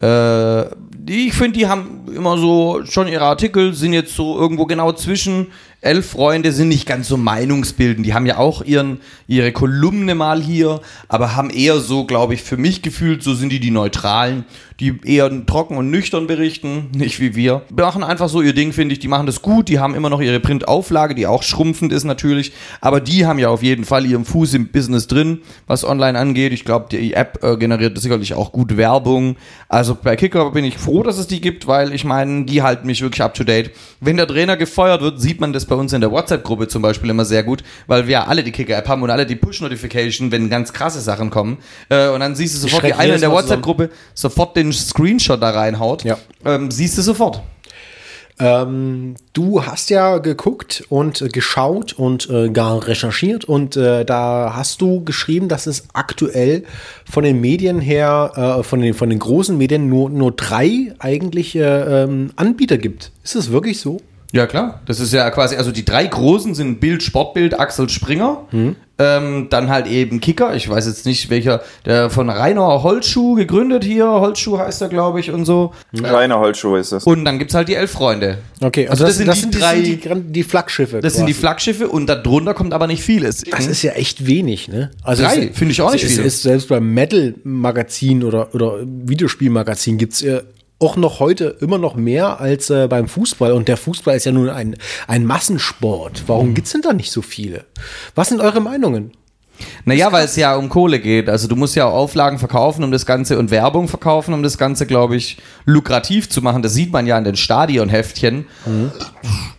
[0.00, 0.66] Äh,
[1.06, 5.48] ich finde, die haben immer so schon ihre Artikel, sind jetzt so irgendwo genau zwischen.
[5.80, 8.06] Elf Freunde sind nicht ganz so meinungsbildend.
[8.06, 12.42] Die haben ja auch ihren, ihre Kolumne mal hier, aber haben eher so, glaube ich,
[12.42, 14.44] für mich gefühlt, so sind die die Neutralen,
[14.82, 17.62] die eher trocken und nüchtern berichten, nicht wie wir.
[17.70, 18.98] Die machen einfach so ihr Ding, finde ich.
[18.98, 19.68] Die machen das gut.
[19.68, 22.52] Die haben immer noch ihre Printauflage, die auch schrumpfend ist natürlich.
[22.80, 26.52] Aber die haben ja auf jeden Fall ihren Fuß im Business drin, was online angeht.
[26.52, 29.36] Ich glaube, die App äh, generiert sicherlich auch gut Werbung.
[29.68, 32.88] Also bei Kicker bin ich froh, dass es die gibt, weil ich meine, die halten
[32.88, 33.70] mich wirklich up to date.
[34.00, 37.08] Wenn der Trainer gefeuert wird, sieht man das bei uns in der WhatsApp-Gruppe zum Beispiel
[37.08, 40.72] immer sehr gut, weil wir alle die Kicker-App haben und alle die Push-Notification, wenn ganz
[40.72, 41.58] krasse Sachen kommen.
[41.88, 45.50] Äh, und dann siehst du sofort, die eine in der WhatsApp-Gruppe sofort den Screenshot da
[45.50, 46.04] reinhaut.
[46.04, 46.18] Ja.
[46.44, 47.42] Ähm, siehst du sofort.
[48.38, 54.54] Ähm, du hast ja geguckt und äh, geschaut und äh, gar recherchiert und äh, da
[54.56, 56.64] hast du geschrieben, dass es aktuell
[57.08, 62.06] von den Medien her, äh, von, den, von den großen Medien nur, nur drei eigentliche
[62.08, 63.12] ähm, Anbieter gibt.
[63.22, 64.00] Ist das wirklich so?
[64.32, 64.80] Ja, klar.
[64.86, 68.46] Das ist ja quasi, also die drei großen sind Bild, Sportbild, Axel Springer.
[68.98, 70.54] Ähm, dann halt eben Kicker.
[70.54, 74.06] Ich weiß jetzt nicht, welcher, der von Rainer Holzschuh gegründet hier.
[74.06, 75.72] Holzschuh heißt er, glaube ich, und so.
[76.02, 77.04] Rainer Holzschuh ist es.
[77.04, 78.38] Und dann gibt's halt die Elf Freunde.
[78.60, 81.00] Okay, Also das sind die drei- die, die, die Flaggschiffe.
[81.00, 81.40] Das sind die quasi.
[81.40, 83.42] Flaggschiffe und darunter kommt aber nicht vieles.
[83.50, 84.90] Das ist ja echt wenig, ne?
[85.02, 86.24] Also Drei, es- finde ich auch nicht es viel.
[86.24, 90.42] Ist, selbst beim Metal-Magazin oder, oder Videospielmagazin gibt's äh,
[90.82, 93.52] auch noch heute immer noch mehr als äh, beim Fußball.
[93.52, 96.24] Und der Fußball ist ja nun ein, ein Massensport.
[96.26, 96.54] Warum Mhm.
[96.54, 97.64] gibt's denn da nicht so viele?
[98.14, 99.12] Was sind eure Meinungen?
[99.84, 101.28] Naja, weil es ja um Kohle geht.
[101.28, 104.58] Also du musst ja auch Auflagen verkaufen, um das Ganze und Werbung verkaufen, um das
[104.58, 106.62] Ganze, glaube ich, lukrativ zu machen.
[106.62, 108.46] Das sieht man ja in den Stadionheftchen.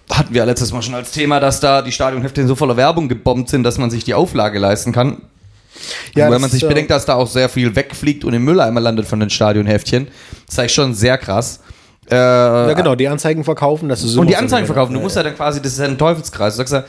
[0.10, 3.08] Hatten wir ja letztes Mal schon als Thema, dass da die Stadionheftchen so voller Werbung
[3.08, 5.22] gebombt sind, dass man sich die Auflage leisten kann.
[6.16, 8.44] Ja, Wenn das, man sich äh, bedenkt, dass da auch sehr viel wegfliegt und im
[8.44, 10.08] Mülleimer landet von den Stadionheftchen,
[10.46, 11.60] das ist eigentlich schon sehr krass.
[12.10, 14.94] Äh, Ja, genau, die Anzeigen verkaufen, das ist und immer die so Anzeigen eine- verkaufen.
[14.94, 16.54] Du musst ja dann quasi, das ist ja ein Teufelskreis.
[16.54, 16.84] Du sagst ja,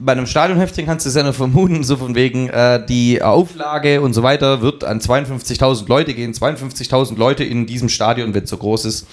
[0.00, 4.00] bei einem Stadionheftchen kannst du es ja nur vermuten, so von wegen, äh, die Auflage
[4.00, 6.32] und so weiter wird an 52.000 Leute gehen.
[6.34, 9.06] 52.000 Leute in diesem Stadion, wenn es so groß ist.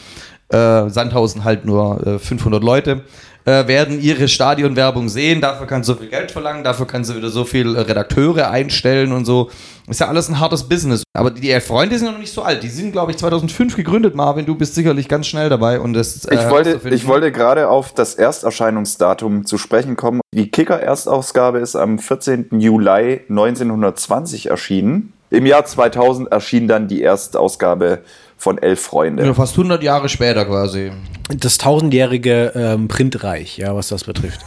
[0.50, 3.02] Äh, Sandhausen halt nur äh, 500 Leute.
[3.46, 7.16] Äh, werden ihre Stadionwerbung sehen, dafür kannst du so viel Geld verlangen, dafür kannst du
[7.16, 9.52] wieder so viel äh, Redakteure einstellen und so.
[9.88, 11.04] Ist ja alles ein hartes Business.
[11.14, 12.64] Aber die elf Freunde sind ja noch nicht so alt.
[12.64, 14.48] Die sind, glaube ich, 2005 gegründet, Marvin.
[14.48, 15.80] Du bist sicherlich ganz schnell dabei.
[15.80, 20.22] Und das, äh, Ich wollte, ich wollte gerade auf das Ersterscheinungsdatum zu sprechen kommen.
[20.34, 22.48] Die Kicker-Erstausgabe ist am 14.
[22.60, 25.14] Juli 1920 erschienen.
[25.30, 28.00] Im Jahr 2000 erschien dann die Erstausgabe
[28.46, 29.26] von Elf Freunde.
[29.26, 30.92] Ja, fast 100 Jahre später quasi.
[31.36, 34.42] Das tausendjährige ähm, Printreich, ja, was das betrifft.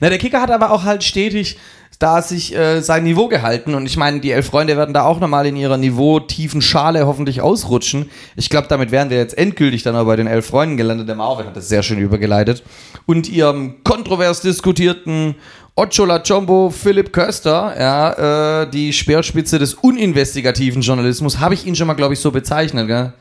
[0.00, 1.56] Na, der Kicker hat aber auch halt stetig
[1.98, 5.20] da sich äh, sein Niveau gehalten und ich meine, die elf Freunde werden da auch
[5.20, 8.10] nochmal in ihrer niveautiefen Schale hoffentlich ausrutschen.
[8.34, 11.08] Ich glaube, damit wären wir jetzt endgültig dann aber bei den elf Freunden gelandet.
[11.08, 12.62] Der Marvin hat das sehr schön übergeleitet.
[13.06, 15.36] Und ihrem kontrovers diskutierten
[15.74, 21.86] Ochola Jumbo Philipp Köster, ja, äh, die Speerspitze des uninvestigativen Journalismus, habe ich ihn schon
[21.86, 23.12] mal, glaube ich, so bezeichnet, gell?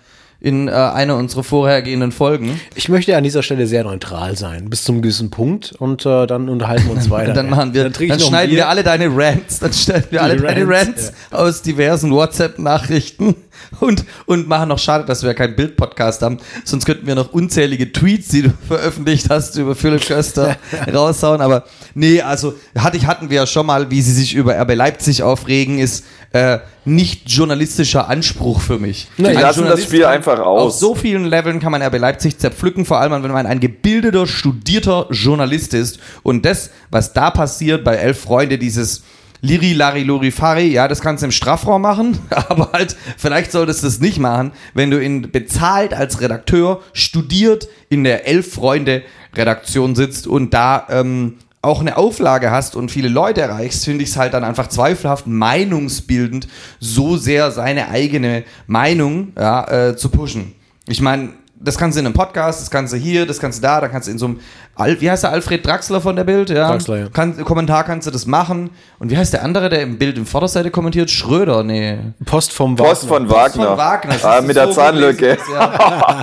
[0.41, 2.59] In äh, einer unserer vorhergehenden Folgen.
[2.73, 6.49] Ich möchte an dieser Stelle sehr neutral sein, bis zum gewissen Punkt und äh, dann
[6.49, 7.33] unterhalten wir uns weiter.
[7.33, 10.67] Dann machen wir, dann, ein schneiden wir alle deine Rants, dann schneiden wir alle deine
[10.67, 13.35] Rants, Rants aus diversen WhatsApp-Nachrichten
[13.79, 16.37] und, und machen noch schade, dass wir keinen Bild-Podcast haben.
[16.63, 20.57] Sonst könnten wir noch unzählige Tweets, die du veröffentlicht hast, über Philipp Köster
[20.93, 21.41] raushauen.
[21.41, 24.75] Aber nee, also hatte ich, hatten wir ja schon mal, wie sie sich über RB
[24.75, 29.07] Leipzig aufregen, ist äh, nicht journalistischer Anspruch für mich.
[29.17, 30.79] Die Ein lassen das Journalist Spiel kann- einfach Auf aus.
[30.79, 35.07] so vielen Leveln kann man RB Leipzig zerpflücken, vor allem wenn man ein gebildeter, studierter
[35.11, 35.99] Journalist ist.
[36.23, 39.03] Und das, was da passiert bei Elf Freunde, dieses
[39.41, 43.83] Liri, Lari, Luri, Fari, ja, das kannst du im Strafraum machen, aber halt, vielleicht solltest
[43.83, 49.01] du es nicht machen, wenn du in, bezahlt als Redakteur, studiert in der Elf Freunde
[49.35, 54.09] Redaktion sitzt und da ähm, auch eine Auflage hast und viele Leute erreichst, finde ich
[54.11, 56.47] es halt dann einfach zweifelhaft meinungsbildend,
[56.79, 60.53] so sehr seine eigene Meinung ja, äh, zu pushen.
[60.87, 61.29] Ich meine,
[61.63, 63.87] das kannst du in einem Podcast, das kannst du hier, das kannst du da, da
[63.87, 64.39] kannst du in so einem,
[64.75, 66.49] Al wie heißt der, Alfred Draxler von der Bild?
[66.49, 66.69] Ja?
[66.69, 67.09] Draxler, ja.
[67.09, 68.69] Kann, Kommentar kannst du das machen.
[68.99, 71.11] Und wie heißt der andere, der im Bild im Vorderseite kommentiert?
[71.11, 71.99] Schröder, nee.
[72.25, 73.67] Post vom Post von Wagner.
[73.67, 74.15] Von Wagner.
[74.23, 75.35] Ah, ist mit so der Zahnlücke.
[75.35, 75.67] gewesen, Ja.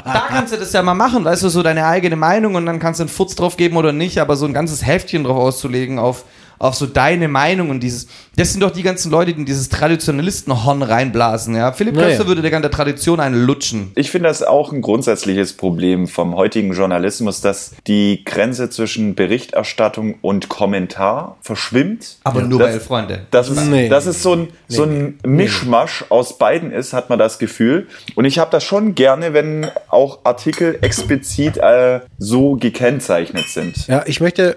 [0.05, 2.79] Da kannst du das ja mal machen, weißt du, so deine eigene Meinung und dann
[2.79, 5.99] kannst du einen Futz drauf geben oder nicht, aber so ein ganzes Heftchen drauf auszulegen
[5.99, 6.25] auf,
[6.59, 9.69] auf so deine Meinung und dieses, das sind doch die ganzen Leute, die in dieses
[9.69, 11.73] Traditionalistenhorn reinblasen, ja.
[11.73, 12.09] Philipp Naja.
[12.09, 13.93] Köster würde der ganze Tradition einen lutschen.
[13.95, 20.17] Ich finde das auch ein grundsätzliches Problem vom heutigen Journalismus, dass die Grenze zwischen Berichterstattung
[20.23, 22.17] und Kommentar verschwimmt.
[22.25, 23.27] Aber nur das, bei Freunde.
[23.31, 23.89] Das ist, Nee.
[23.89, 27.87] das ist so ein, so ein Mischmasch aus beiden ist, hat man das Gefühl.
[28.15, 33.87] Und ich habe das schon gerne, wenn auch Artikel explizit äh, so gekennzeichnet sind.
[33.89, 34.57] Ja, ich möchte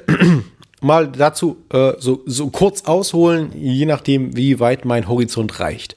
[0.81, 5.95] mal dazu äh, so, so kurz ausholen, je nachdem, wie weit mein Horizont reicht.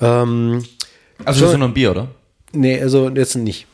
[0.00, 0.64] Ähm,
[1.24, 2.08] Also das ist nur ein Bier, oder?
[2.52, 3.66] nee, also jetzt nicht.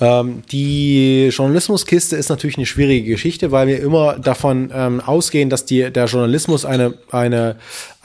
[0.00, 5.64] Ähm, die Journalismuskiste ist natürlich eine schwierige Geschichte, weil wir immer davon ähm, ausgehen, dass
[5.64, 7.56] die, der Journalismus eine, eine,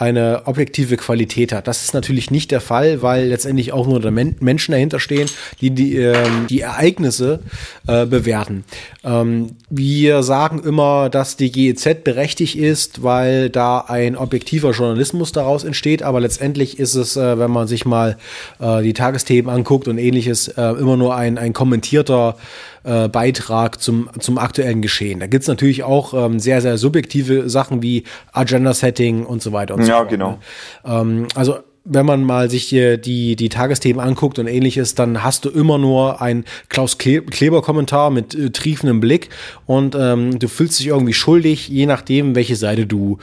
[0.03, 1.67] eine objektive Qualität hat.
[1.67, 5.29] Das ist natürlich nicht der Fall, weil letztendlich auch nur Men Menschen dahinter stehen,
[5.61, 7.39] die die, ähm, die Ereignisse
[7.87, 8.65] äh, bewerten.
[9.03, 15.63] Ähm, wir sagen immer, dass die GEZ berechtigt ist, weil da ein objektiver Journalismus daraus
[15.63, 18.17] entsteht, aber letztendlich ist es, äh, wenn man sich mal
[18.59, 22.35] äh, die Tagesthemen anguckt und ähnliches, äh, immer nur ein, ein kommentierter
[22.83, 25.19] äh, Beitrag zum, zum aktuellen Geschehen.
[25.19, 29.83] Da gibt's natürlich auch ähm, sehr, sehr subjektive Sachen wie Agenda-Setting und so weiter und
[29.83, 30.09] so Ja, fort.
[30.09, 30.31] genau.
[30.31, 30.37] ne?
[30.85, 35.43] Ähm, also wenn man mal sich hier die, die Tagesthemen anguckt und ähnliches, dann hast
[35.43, 39.29] du immer nur ein Klaus Kle- Kleber-Kommentar mit äh, triefendem Blick
[39.65, 43.17] und ähm, du fühlst dich irgendwie schuldig, je nachdem, welche Seite du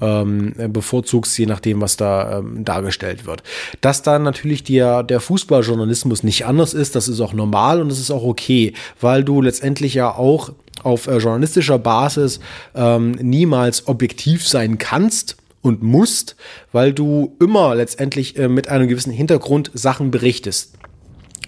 [0.00, 3.42] ähm, bevorzugst, je nachdem, was da ähm, dargestellt wird.
[3.82, 8.00] Dass dann natürlich der, der Fußballjournalismus nicht anders ist, das ist auch normal und das
[8.00, 10.52] ist auch okay, weil du letztendlich ja auch
[10.82, 12.40] auf äh, journalistischer Basis
[12.74, 15.36] ähm, niemals objektiv sein kannst
[15.66, 16.36] und musst,
[16.72, 20.76] weil du immer letztendlich äh, mit einem gewissen Hintergrund Sachen berichtest.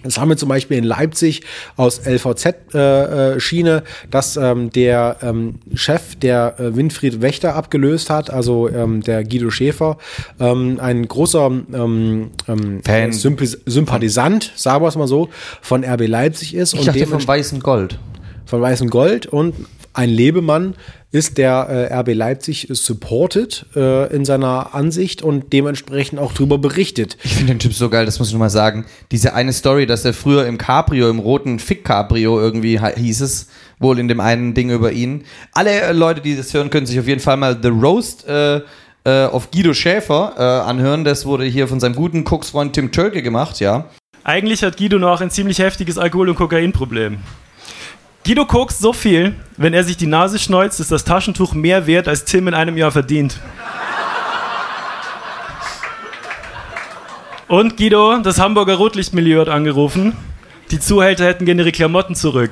[0.03, 1.41] Das haben wir zum Beispiel in Leipzig
[1.75, 8.29] aus LVZ-Schiene, äh, Schiene, dass ähm, der ähm, Chef, der äh, Winfried Wächter abgelöst hat,
[8.29, 9.97] also ähm, der Guido Schäfer,
[10.39, 13.11] ähm, ein großer ähm, ähm, Fan.
[13.11, 15.29] Symp Sympathisant, sagen wir es mal so,
[15.61, 17.99] von RB Leipzig ist Ich und dachte dementsprechend weißen Gold.
[18.45, 19.53] von Weißem Gold und
[19.93, 20.75] ein Lebemann
[21.11, 27.17] ist, der äh, RB Leipzig supportet äh, in seiner Ansicht und dementsprechend auch drüber berichtet.
[27.23, 28.85] Ich finde den Typ so geil, das muss ich nur mal sagen.
[29.11, 33.47] Diese eine Story, dass er früher im Cabrio, im roten Fick-Cabrio irgendwie hieß es,
[33.79, 35.23] wohl in dem einen Ding über ihn.
[35.53, 38.61] Alle äh, Leute, die das hören, können sich auf jeden Fall mal The Roast äh,
[39.03, 41.05] äh, auf Guido Schäfer äh, anhören.
[41.05, 43.89] Das wurde hier von seinem guten Koksfreund Tim Tölke gemacht, ja.
[44.23, 47.17] Eigentlich hat Guido noch ein ziemlich heftiges Alkohol- und Kokainproblem.
[48.29, 52.07] Guido kokst so viel, wenn er sich die Nase schneuzt, ist das Taschentuch mehr wert,
[52.07, 53.39] als Tim in einem Jahr verdient.
[57.47, 60.15] Und Guido, das Hamburger Rotlichtmilieu hat angerufen.
[60.69, 62.51] Die Zuhälter hätten gerne ihre Klamotten zurück.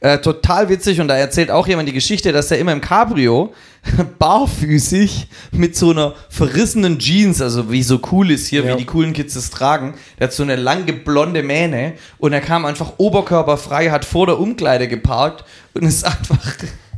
[0.00, 3.52] Äh, total witzig und da erzählt auch jemand die Geschichte, dass er immer im Cabrio
[4.20, 8.74] barfüßig mit so einer verrissenen Jeans, also wie so cool ist hier, Ja.
[8.74, 12.40] wie die coolen Kids das tragen, der hat so eine lange blonde Mähne und er
[12.40, 15.44] kam einfach oberkörperfrei, hat vor der Umkleide geparkt
[15.74, 16.38] und ist einfach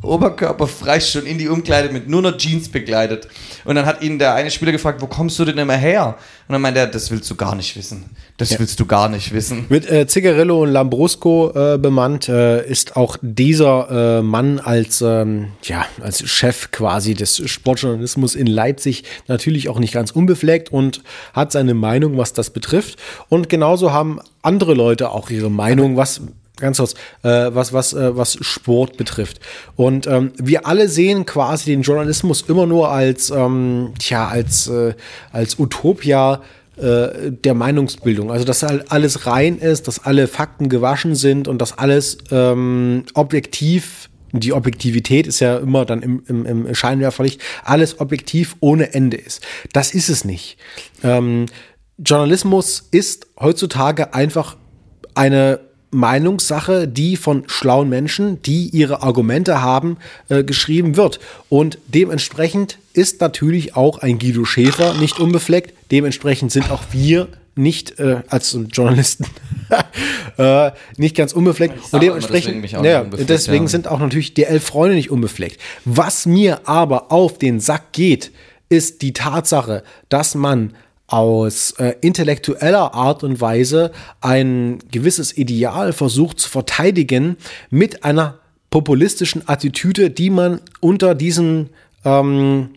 [0.03, 3.29] oberkörperfrei schon in die Umkleide mit nur einer Jeans begleitet.
[3.65, 6.17] Und dann hat ihn der eine Spieler gefragt, wo kommst du denn immer her?
[6.49, 8.07] Und dann meinte er, das willst du gar nicht wissen.
[8.39, 9.67] Das willst du gar nicht wissen.
[9.69, 15.49] Mit äh, Zigarillo und Lambrusco äh, bemannt äh, ist auch dieser äh, Mann als, ähm,
[15.63, 21.03] ja, als Chef quasi des Sportjournalismus in Leipzig natürlich auch nicht ganz unbefleckt und
[21.35, 22.99] hat seine Meinung, was das betrifft.
[23.29, 26.23] Und genauso haben andere Leute auch ihre Meinung, was
[26.61, 29.41] ganz kurz, äh, was, was, äh, was Sport betrifft.
[29.77, 34.95] Und ähm, wir alle sehen quasi den Journalismus immer nur als, ähm, tja, als, äh,
[35.33, 36.43] als Utopia
[36.77, 38.31] äh, der Meinungsbildung.
[38.31, 43.05] Also, dass halt alles rein ist, dass alle Fakten gewaschen sind und dass alles ähm,
[43.15, 49.17] objektiv die Objektivität ist ja immer dann im, im, im Scheinwerferlicht, alles objektiv ohne Ende
[49.17, 49.45] ist.
[49.73, 50.57] Das ist es nicht.
[51.03, 51.47] Ähm,
[51.99, 54.57] Journalismus ist heutzutage einfach
[55.15, 59.97] eine Meinungssache, die von schlauen Menschen, die ihre Argumente haben,
[60.29, 61.21] äh, geschrieben wird.
[61.49, 65.75] Und dementsprechend ist natürlich auch ein Guido Schäfer nicht unbefleckt.
[65.91, 69.27] Dementsprechend sind auch wir nicht äh, als Journalisten
[70.39, 71.75] äh, nicht ganz unbefleckt.
[71.93, 73.69] Und dementsprechend, deswegen ja, unbefleckt, deswegen ja.
[73.69, 75.61] sind auch natürlich die elf Freunde nicht unbefleckt.
[75.85, 78.31] Was mir aber auf den Sack geht,
[78.69, 80.73] ist die Tatsache, dass man
[81.11, 83.91] aus äh, intellektueller Art und Weise
[84.21, 87.37] ein gewisses Ideal versucht zu verteidigen
[87.69, 88.39] mit einer
[88.71, 91.71] populistischen Attitüde, die man unter diesen
[92.05, 92.71] ähm,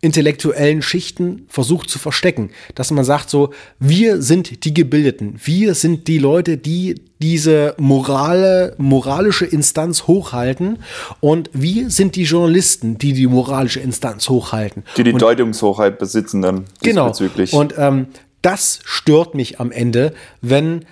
[0.00, 2.50] intellektuellen Schichten versucht zu verstecken.
[2.74, 8.76] Dass man sagt so, wir sind die Gebildeten, wir sind die Leute, die diese Morale,
[8.78, 10.78] moralische Instanz hochhalten
[11.20, 14.84] und wir sind die Journalisten, die die moralische Instanz hochhalten.
[14.96, 17.12] Die die und, Deutungshochheit besitzen dann genau.
[17.50, 18.06] Und ähm,
[18.40, 20.84] das stört mich am Ende, wenn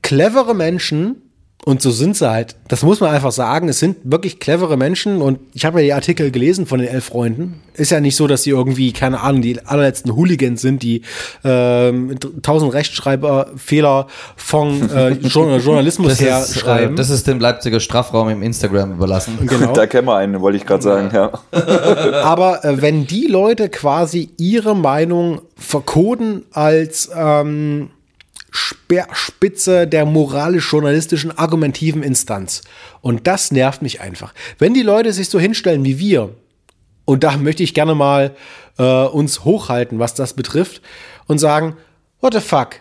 [0.00, 1.16] clevere Menschen
[1.66, 2.56] und so sind sie halt.
[2.68, 3.70] Das muss man einfach sagen.
[3.70, 5.22] Es sind wirklich clevere Menschen.
[5.22, 7.62] Und ich habe ja die Artikel gelesen von den elf Freunden.
[7.72, 11.00] Ist ja nicht so, dass sie irgendwie, keine Ahnung, die allerletzten Hooligans sind, die
[11.42, 16.96] ähm, tausend Rechtschreiberfehler von äh, Journalismus Das her ist, äh, schreiben.
[16.96, 19.38] das ist dem Leipziger Strafraum im Instagram überlassen.
[19.54, 19.72] Genau.
[19.72, 21.30] Da kennen wir einen, wollte ich gerade sagen, ja.
[22.24, 27.90] Aber äh, wenn die Leute quasi ihre Meinung verkoden als ähm,
[28.56, 32.62] Speerspitze der moralisch-journalistischen argumentiven Instanz.
[33.00, 34.32] Und das nervt mich einfach.
[34.60, 36.30] Wenn die Leute sich so hinstellen wie wir,
[37.04, 38.36] und da möchte ich gerne mal
[38.78, 40.82] äh, uns hochhalten, was das betrifft,
[41.26, 41.76] und sagen,
[42.20, 42.76] what the fuck,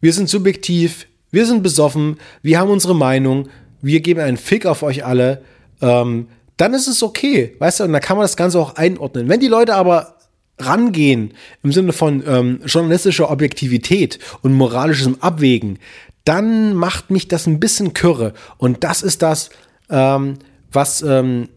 [0.00, 3.48] wir sind subjektiv, wir sind besoffen, wir haben unsere Meinung,
[3.82, 5.44] wir geben einen Fick auf euch alle,
[5.80, 9.28] ähm, dann ist es okay, weißt du, und dann kann man das Ganze auch einordnen.
[9.28, 10.13] Wenn die Leute aber
[10.58, 15.78] rangehen im Sinne von ähm, journalistischer Objektivität und moralischem Abwägen,
[16.24, 18.32] dann macht mich das ein bisschen kürre.
[18.56, 19.50] Und das ist das,
[19.90, 20.38] ähm,
[20.72, 21.48] was ähm,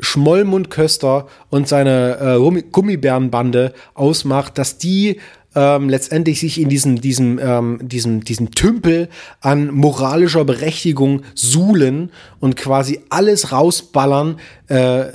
[0.00, 5.20] Schmollmund Köster und seine äh, Gummibärenbande ausmacht, dass die
[5.54, 9.08] ähm, letztendlich sich in diesem, diesem, ähm, diesem, diesem Tümpel
[9.40, 14.38] an moralischer Berechtigung suhlen und quasi alles rausballern
[14.68, 15.06] äh,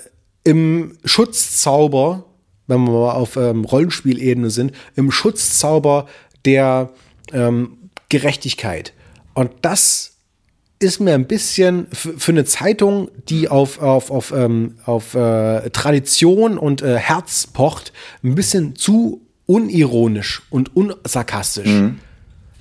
[0.43, 2.25] im Schutzzauber
[2.73, 6.07] wenn wir mal auf ähm, Rollenspielebene sind, im Schutzzauber
[6.45, 6.89] der
[7.31, 7.77] ähm,
[8.09, 8.93] Gerechtigkeit.
[9.33, 10.13] Und das
[10.79, 16.57] ist mir ein bisschen für eine Zeitung, die auf, auf, auf, ähm, auf äh, Tradition
[16.57, 17.93] und äh, Herz pocht,
[18.23, 21.67] ein bisschen zu unironisch und unsarkastisch.
[21.67, 21.99] Mhm.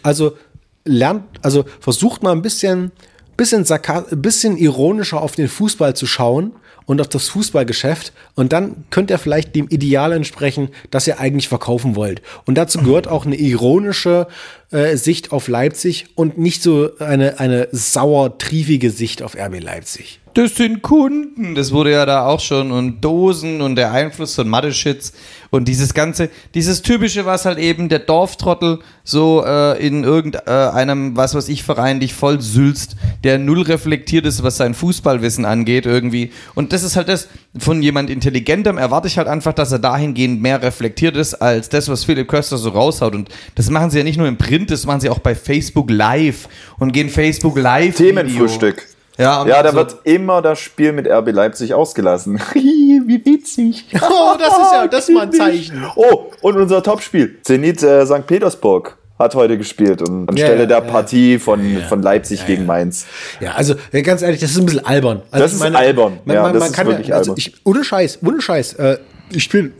[0.02, 0.36] Also
[0.84, 2.92] lernt, also versucht mal ein bisschen,
[3.36, 3.66] bisschen,
[4.10, 6.52] bisschen ironischer auf den Fußball zu schauen
[6.86, 11.48] und auf das Fußballgeschäft und dann könnt ihr vielleicht dem Ideal entsprechen, das ihr eigentlich
[11.48, 12.22] verkaufen wollt.
[12.46, 14.26] Und dazu gehört auch eine ironische
[14.70, 20.20] äh, Sicht auf Leipzig und nicht so eine, eine sauer, triefige Sicht auf RB Leipzig.
[20.34, 21.54] Das sind Kunden.
[21.54, 25.12] Das wurde ja da auch schon und Dosen und der Einfluss von Mathe-Shits
[25.52, 31.34] und dieses ganze, dieses typische, was halt eben der Dorftrottel so äh, in irgendeinem, was
[31.34, 36.32] weiß ich, Verein dich voll sülzt, der null reflektiert ist, was sein Fußballwissen angeht irgendwie.
[36.54, 37.28] Und das ist halt das,
[37.58, 41.86] von jemand Intelligentem erwarte ich halt einfach, dass er dahingehend mehr reflektiert ist, als das,
[41.90, 43.14] was Philipp Köster so raushaut.
[43.14, 45.90] Und das machen sie ja nicht nur im Print, das machen sie auch bei Facebook
[45.90, 46.48] Live
[46.78, 47.96] und gehen Facebook Live.
[47.96, 48.88] Themenfrühstück.
[49.18, 52.40] Ja, ja, da so wird immer das Spiel mit RB Leipzig ausgelassen.
[52.54, 53.86] Wie witzig.
[54.00, 55.84] Oh, das ist ja, das ist mal ein Zeichen.
[55.96, 57.38] Oh, und unser Topspiel.
[57.42, 58.26] Zenit äh, St.
[58.26, 63.06] Petersburg hat heute gespielt und anstelle ja, der ja, Partie von, von Leipzig gegen Mainz.
[63.40, 65.22] Ja, also ganz ehrlich, das ist ein bisschen albern.
[65.30, 66.18] Also das ist meine, albern.
[66.24, 68.74] Man, ja, man, das man ist kann wirklich ja, also ich, ohne Scheiß, ohne Scheiß.
[68.74, 68.98] Äh,
[69.30, 69.72] ich bin,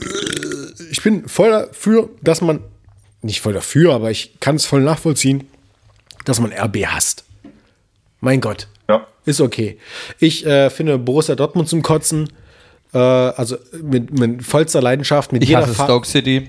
[0.90, 2.60] ich bin voll dafür, dass man,
[3.22, 5.48] nicht voll dafür, aber ich kann es voll nachvollziehen,
[6.24, 7.24] dass man RB hasst.
[8.20, 8.68] Mein Gott.
[9.24, 9.78] Ist okay.
[10.18, 12.28] Ich äh, finde Borussia Dortmund zum Kotzen.
[12.92, 15.32] Äh, also mit, mit vollster Leidenschaft.
[15.32, 16.48] Mit ich jeder hasse Fa- Stoke City.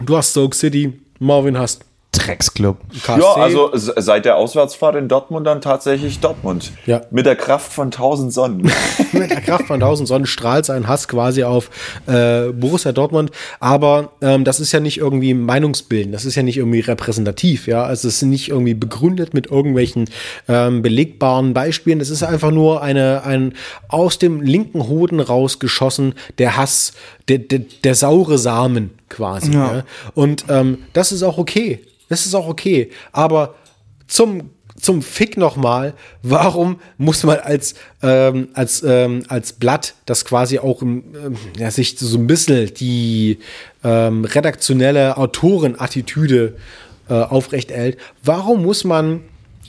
[0.00, 0.92] Du hast Stoke City.
[1.18, 2.78] Marvin hast Drecksclub.
[3.04, 3.20] KSC.
[3.20, 6.72] Ja, also seit der Auswärtsfahrt in Dortmund dann tatsächlich Dortmund.
[6.86, 7.02] Ja.
[7.10, 8.62] Mit der Kraft von tausend Sonnen.
[9.12, 11.70] mit der Kraft von tausend Sonnen strahlt sein Hass quasi auf
[12.06, 13.30] äh, Borussia Dortmund.
[13.60, 17.84] Aber ähm, das ist ja nicht irgendwie Meinungsbilden, das ist ja nicht irgendwie repräsentativ, ja.
[17.84, 20.08] Also es ist nicht irgendwie begründet mit irgendwelchen
[20.48, 22.00] ähm, belegbaren Beispielen.
[22.00, 23.54] Es ist einfach nur eine ein
[23.88, 26.92] aus dem linken Hoden rausgeschossen der Hass,
[27.28, 29.52] der, der, der saure Samen quasi.
[29.52, 29.76] Ja.
[29.76, 29.84] Ja?
[30.14, 31.80] Und ähm, das ist auch okay.
[32.08, 32.90] Das ist auch okay.
[33.12, 33.54] Aber
[34.06, 34.50] zum
[34.80, 40.82] zum Fick nochmal, warum muss man als, ähm, als, ähm, als Blatt, das quasi auch
[40.82, 41.04] ähm,
[41.56, 43.38] ja, sich so ein bisschen die
[43.84, 46.56] ähm, redaktionelle Autorenattitüde
[47.08, 49.22] äh, aufrecht hält, warum muss man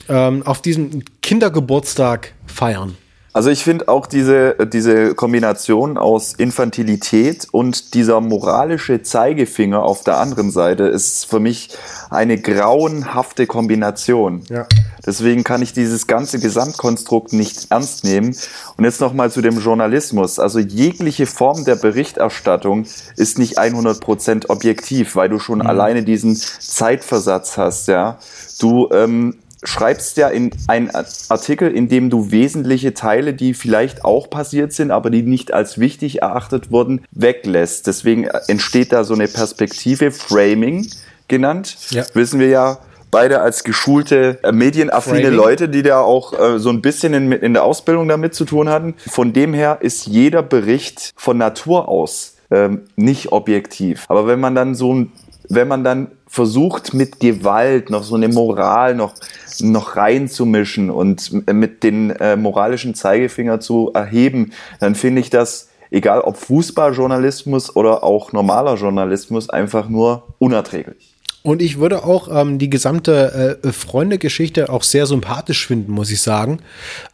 [0.08, 2.96] ähm, auf diesem Kindergeburtstag feiern?
[3.32, 10.16] Also ich finde auch diese, diese Kombination aus Infantilität und dieser moralische Zeigefinger auf der
[10.16, 11.70] anderen Seite ist für mich
[12.10, 14.42] eine grauenhafte Kombination.
[14.48, 14.66] Ja.
[15.06, 18.34] Deswegen kann ich dieses ganze Gesamtkonstrukt nicht ernst nehmen.
[18.76, 20.40] Und jetzt nochmal zu dem Journalismus.
[20.40, 22.84] Also jegliche Form der Berichterstattung
[23.16, 25.66] ist nicht 100% objektiv, weil du schon Mhm.
[25.68, 28.18] alleine diesen Zeitversatz hast, ja.
[28.58, 30.90] Du, ähm, schreibst ja in einen
[31.28, 35.78] Artikel, in dem du wesentliche Teile, die vielleicht auch passiert sind, aber die nicht als
[35.78, 37.86] wichtig erachtet wurden, weglässt.
[37.86, 40.86] Deswegen entsteht da so eine Perspektive, Framing
[41.28, 41.76] genannt.
[41.90, 42.04] Ja.
[42.14, 42.78] Wissen wir ja
[43.10, 45.36] beide als geschulte, äh, medienaffine Framing.
[45.36, 48.68] Leute, die da auch äh, so ein bisschen in, in der Ausbildung damit zu tun
[48.68, 48.94] hatten.
[49.08, 54.04] Von dem her ist jeder Bericht von Natur aus ähm, nicht objektiv.
[54.08, 55.12] Aber wenn man dann so ein,
[55.48, 59.14] wenn man dann versucht mit Gewalt noch so eine Moral noch
[59.60, 66.20] noch reinzumischen und mit den äh, moralischen Zeigefinger zu erheben, dann finde ich das egal
[66.20, 71.14] ob Fußballjournalismus oder auch normaler Journalismus einfach nur unerträglich.
[71.42, 76.20] Und ich würde auch ähm, die gesamte äh, Freunde-Geschichte auch sehr sympathisch finden, muss ich
[76.20, 76.58] sagen,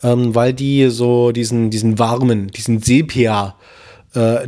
[0.03, 3.55] ähm, weil die so diesen, diesen warmen, diesen Sepia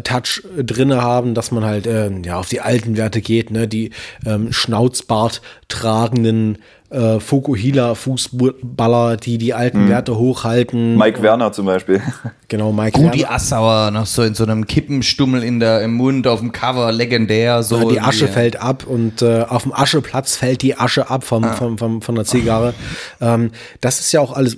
[0.00, 3.90] Touch drinne haben, dass man halt äh, ja auf die alten Werte geht, ne, die
[4.26, 6.58] ähm, Schnauzbart tragenden
[6.90, 9.88] äh, Fukuhila Fußballer, die die alten Mhm.
[9.90, 10.96] Werte hochhalten.
[10.96, 12.00] Mike Werner zum Beispiel.
[12.50, 13.34] Genau, Mike Rudi Werner.
[13.34, 17.62] Assauer noch so in so einem Kippenstummel in der, im Mund auf dem Cover, legendär.
[17.62, 18.32] So Ja, die Asche irgendwie.
[18.32, 22.14] fällt ab und äh, auf dem Ascheplatz fällt die Asche ab vom, vom, vom, von
[22.14, 22.72] der Zigarre.
[23.20, 23.50] Ähm,
[23.82, 24.56] das ist ja auch alles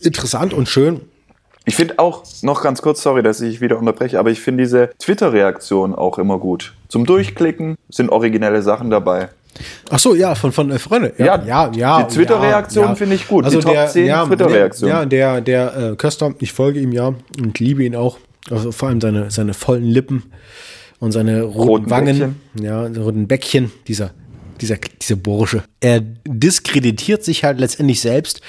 [0.00, 1.02] interessant und schön.
[1.66, 4.90] Ich finde auch, noch ganz kurz, sorry, dass ich wieder unterbreche, aber ich finde diese
[4.98, 6.72] Twitter-Reaktion auch immer gut.
[6.88, 9.28] Zum Durchklicken sind originelle Sachen dabei.
[9.90, 11.12] Ach so, ja, von, von äh, Freunde.
[11.18, 12.02] Ja, Ja, ja, ja.
[12.02, 12.96] die Twitter-Reaktion ja, ja.
[12.96, 13.44] finde ich gut.
[13.44, 14.94] Also Die Top der, 10 ja, Twitter-Reaktionen.
[14.94, 18.18] Ja, der, der äh, Köster, ich folge ihm ja und liebe ihn auch.
[18.50, 20.32] Also vor allem seine, seine vollen Lippen
[20.98, 22.18] und seine roten, Roten Wangen.
[22.18, 22.64] Bäckchen.
[22.64, 24.10] Ja, roten Bäckchen, dieser,
[24.60, 25.62] dieser, dieser Bursche.
[25.80, 28.40] Er diskreditiert sich halt letztendlich selbst,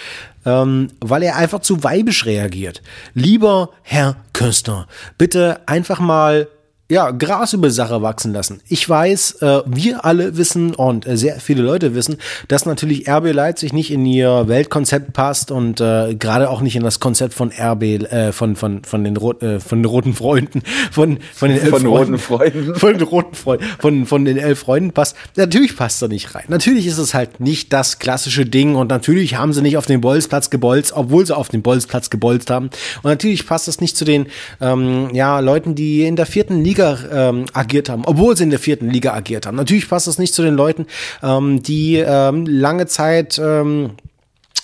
[0.45, 2.81] ähm, weil er einfach zu weibisch reagiert.
[3.13, 4.87] Lieber Herr Köster,
[5.17, 6.47] bitte einfach mal
[6.91, 8.59] ja, Gras über Sache wachsen lassen.
[8.67, 12.17] Ich weiß, äh, wir alle wissen und äh, sehr viele Leute wissen,
[12.49, 16.83] dass natürlich RB Leipzig nicht in ihr Weltkonzept passt und äh, gerade auch nicht in
[16.83, 20.63] das Konzept von RB, äh, von, von, von, den, Rot, äh, von den roten Freunden,
[20.91, 22.75] von, von den elf Von Freunden, roten Freunden.
[22.75, 25.15] von den roten Freunden, von, von den elf Freunden passt.
[25.37, 26.43] Natürlich passt er nicht rein.
[26.49, 30.01] Natürlich ist es halt nicht das klassische Ding und natürlich haben sie nicht auf den
[30.01, 32.65] Bolzplatz gebolzt, obwohl sie auf den Bolzplatz gebolzt haben.
[33.01, 34.25] Und natürlich passt es nicht zu den
[34.59, 36.80] ähm, ja, Leuten, die in der vierten Liga
[37.11, 39.57] ähm, agiert haben, obwohl sie in der vierten Liga agiert haben.
[39.57, 40.85] Natürlich passt es nicht zu den Leuten,
[41.23, 43.91] ähm, die ähm, lange Zeit ähm,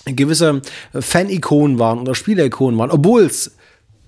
[0.04, 0.62] gewisse
[0.98, 3.52] Fan-Ikonen waren oder Spieler-Ikonen waren, obwohl es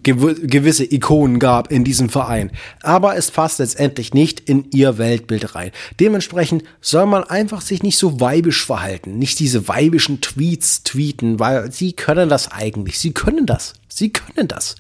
[0.03, 2.51] gew gewisse Ikonen gab in diesem Verein.
[2.83, 5.73] Aber es passt letztendlich nicht in ihr Weltbild rein.
[5.99, 11.71] Dementsprechend soll man einfach sich nicht so weibisch verhalten, nicht diese weibischen Tweets tweeten, weil
[11.73, 12.99] sie können das eigentlich.
[12.99, 13.75] Sie können das.
[13.89, 14.77] Sie können das.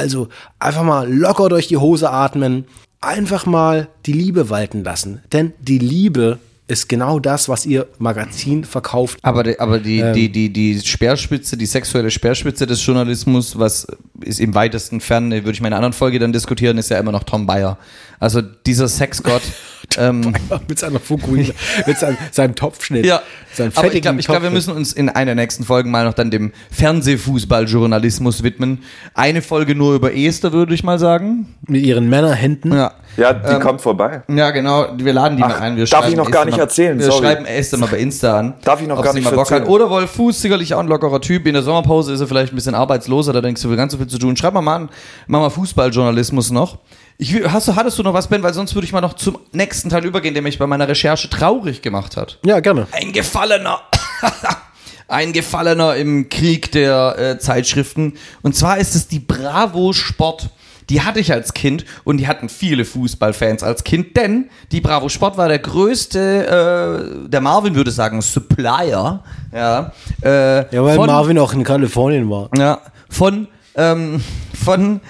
[0.00, 0.28] Also
[0.58, 2.64] einfach mal locker durch die Hose atmen,
[3.02, 5.22] einfach mal die Liebe walten lassen.
[5.32, 6.38] Denn die Liebe
[6.68, 9.18] ist genau das, was ihr Magazin verkauft.
[9.22, 10.12] Aber, die, aber die, Ähm.
[10.14, 13.86] die, die, die Speerspitze, die sexuelle Speerspitze des Journalismus, was
[14.20, 17.24] ist im weitesten Ferne, würde ich einer anderen Folge dann diskutieren, ist ja immer noch
[17.24, 17.76] Tom Bayer.
[18.20, 19.42] Also dieser Sexgott.
[19.98, 20.34] ähm,
[20.68, 21.52] mit seiner Fukuhila,
[21.86, 23.04] mit seinem, seinem Topfschnitt.
[23.04, 26.04] ja, seinem aber ich glaube, glaub, wir müssen uns in einer der nächsten Folgen mal
[26.04, 28.84] noch dann dem Fernsehfußballjournalismus widmen.
[29.14, 31.54] Eine Folge nur über Esther, würde ich mal sagen.
[31.66, 32.72] mit ihren Männerhänden.
[32.72, 32.92] Ja.
[33.16, 34.22] Ja, die Ähm, kommt vorbei.
[34.28, 34.86] Ja, genau.
[34.96, 35.76] Wir laden die Ach, mal ein.
[35.76, 37.26] Wir darf ich noch gar nicht mal, erzählen, Wir sorry.
[37.26, 38.54] schreiben Esther mal bei Insta an.
[38.62, 39.58] Darf ich noch ob gar sie nicht mal Bock hat.
[39.58, 39.68] erzählen.
[39.74, 41.46] Oder Wolf Fuß, sicherlich auch ein lockerer Typ.
[41.46, 44.06] In der Sommerpause ist er vielleicht ein bisschen arbeitsloser, da denkst du, ganz so viel
[44.06, 44.36] zu tun.
[44.36, 44.88] Schreib mal mal an,
[45.26, 46.78] mach mal Fußballjournalismus noch.
[47.22, 48.42] Ich, hast du, hattest du noch was, Ben?
[48.42, 51.28] Weil sonst würde ich mal noch zum nächsten Teil übergehen, der mich bei meiner Recherche
[51.28, 52.38] traurig gemacht hat.
[52.46, 52.86] Ja, gerne.
[52.92, 53.80] Ein Gefallener.
[55.08, 58.14] Ein Gefallener im Krieg der äh, Zeitschriften.
[58.42, 60.48] Und zwar ist es die Bravo Sport.
[60.88, 65.08] Die hatte ich als Kind und die hatten viele Fußballfans als Kind, denn die Bravo
[65.10, 69.22] Sport war der größte, äh, der Marvin würde sagen, Supplier.
[69.52, 69.92] Ja,
[70.22, 72.48] äh, Ja, weil von- Marvin auch in Kalifornien war.
[72.56, 73.46] ja, von,
[73.76, 74.22] ähm,
[74.64, 75.00] von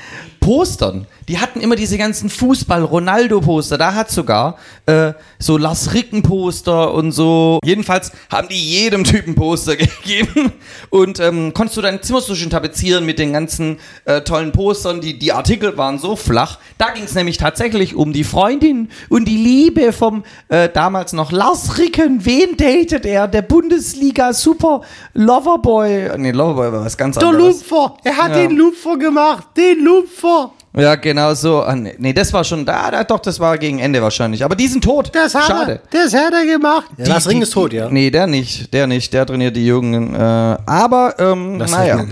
[0.40, 1.06] Postern.
[1.30, 3.78] Die hatten immer diese ganzen Fußball-Ronaldo-Poster.
[3.78, 7.60] Da hat sogar äh, so Lars Ricken-Poster und so.
[7.64, 10.50] Jedenfalls haben die jedem Typen Poster gegeben.
[10.90, 15.00] Und ähm, konntest du dein Zimmer so schön tapezieren mit den ganzen äh, tollen Postern.
[15.00, 16.58] Die, die Artikel waren so flach.
[16.78, 21.30] Da ging es nämlich tatsächlich um die Freundin und die Liebe vom äh, damals noch
[21.30, 22.24] Lars Ricken.
[22.26, 23.28] Wen datet er?
[23.28, 24.80] Der Bundesliga-Super
[25.14, 26.10] Loverboy.
[26.18, 27.60] Nee, Loverboy war was ganz anderes.
[27.60, 28.38] Lupfer, er hat Ja.
[28.48, 30.50] den Lupfer gemacht, den Lupfer.
[30.72, 31.62] Ja, genau so.
[31.62, 33.02] Ah, nee, nee, das war schon da, da.
[33.02, 34.44] Doch, das war gegen Ende wahrscheinlich.
[34.44, 35.10] Aber die sind tot.
[35.12, 35.80] Das hat Schade.
[35.92, 36.84] er, das hat er gemacht.
[36.96, 37.88] Ja, Die- Lars Ring die- ist tot, ja.
[37.90, 38.72] Nee, der nicht.
[38.72, 39.12] Der nicht.
[39.12, 40.14] Der trainiert die Jungen.
[40.14, 41.98] Äh, aber, ähm, Das naja.
[41.98, 42.06] hat-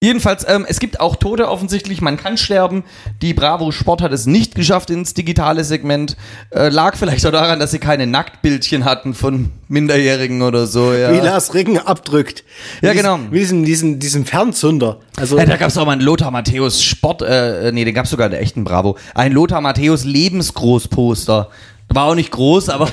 [0.00, 2.00] Jedenfalls, ähm, es gibt auch Tote offensichtlich.
[2.00, 2.84] Man kann sterben.
[3.20, 6.16] Die Bravo Sport hat es nicht geschafft ins digitale Segment.
[6.50, 11.12] Äh, lag vielleicht auch daran, dass sie keine Nacktbildchen hatten von Minderjährigen oder so, ja.
[11.12, 12.44] Wie Lars Ricken abdrückt.
[12.82, 13.16] Ja, Mit genau.
[13.16, 15.00] Diesem, mit diesem, diesem, diesem Fernzünder.
[15.16, 18.04] Also, Ja, da gab es auch mal einen Lothar Matthäus Sport, äh, nee, den gab
[18.04, 18.96] es sogar in der echten Bravo.
[19.14, 21.48] Ein Lothar Matthäus Lebensgroßposter.
[21.88, 22.88] War auch nicht groß, aber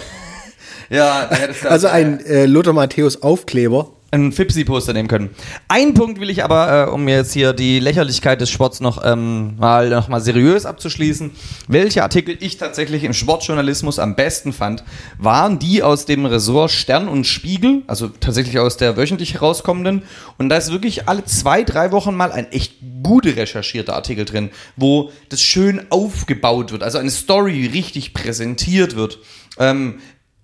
[0.89, 3.91] ja, da hättest du also ein äh, Lothar Matthäus Aufkleber.
[4.12, 5.30] Ein Fipsi-Poster nehmen können.
[5.70, 9.03] Einen Punkt will ich aber, äh, um mir jetzt hier die Lächerlichkeit des Sports noch
[9.05, 11.32] ähm, mal noch mal seriös abzuschließen,
[11.70, 14.84] welche Artikel ich tatsächlich im Sportjournalismus am besten fand,
[15.18, 20.03] waren die aus dem Ressort Stern und Spiegel, also tatsächlich aus der wöchentlich herauskommenden.
[20.38, 24.49] Und da ist wirklich alle zwei, drei Wochen mal ein echt gut recherchierter Artikel drin,
[24.76, 29.20] wo das schön aufgebaut wird, also eine Story richtig präsentiert wird.
[29.57, 29.99] Ähm,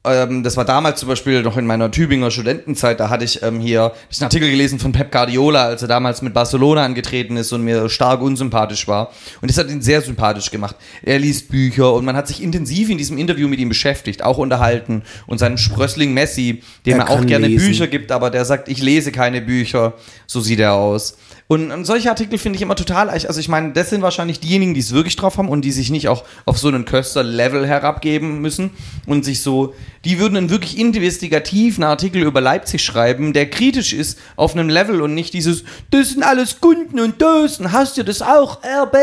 [0.09, 3.59] ähm, das war damals zum Beispiel noch in meiner Tübinger Studentenzeit, da hatte ich ähm,
[3.59, 7.51] hier ich einen Artikel gelesen von Pep Guardiola, als er damals mit Barcelona angetreten ist
[7.53, 9.11] und mir stark unsympathisch war.
[9.41, 10.75] Und das hat ihn sehr sympathisch gemacht.
[11.03, 14.37] Er liest Bücher und man hat sich intensiv in diesem Interview mit ihm beschäftigt, auch
[14.37, 15.03] unterhalten.
[15.25, 17.67] Und seinem Sprössling Messi, dem Er er, auch gerne lesen.
[17.67, 19.93] Bücher gibt, aber der sagt, ich lese keine Bücher.
[20.25, 21.17] So sieht er aus.
[21.49, 24.73] Und ähm, solche Artikel finde ich immer total, also ich meine, das sind wahrscheinlich diejenigen,
[24.73, 28.41] die es wirklich drauf haben und die sich nicht auch auf so einen Köster-Level herabgeben
[28.41, 28.71] müssen
[29.05, 29.73] und sich so,
[30.03, 35.01] die würden einen wirklich investigativen Artikel über Leipzig schreiben, der kritisch ist auf einem Level
[35.01, 38.95] und nicht dieses, das sind alles Kunden und Dosen, hast du das auch, RB,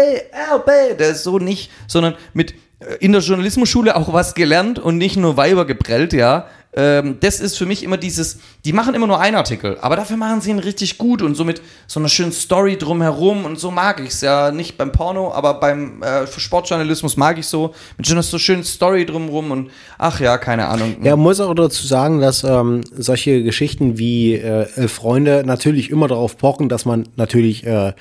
[0.53, 4.99] RB, das ist so nicht, sondern mit äh, in der Journalismusschule auch was gelernt und
[4.99, 6.47] nicht nur Weiber geprellt, ja.
[6.77, 10.17] Ähm, das ist für mich immer dieses, die machen immer nur einen Artikel, aber dafür
[10.17, 13.71] machen sie ihn richtig gut und so mit so einer schönen Story drumherum und so
[13.71, 14.51] mag ich es ja.
[14.51, 18.65] Nicht beim Porno, aber beim äh, Sportjournalismus mag ich so, mit so einer so schönen
[18.65, 20.97] Story drumherum und ach ja, keine Ahnung.
[21.03, 26.37] Ja, muss auch dazu sagen, dass ähm, solche Geschichten wie äh, Freunde natürlich immer darauf
[26.37, 27.93] pochen, dass man natürlich äh,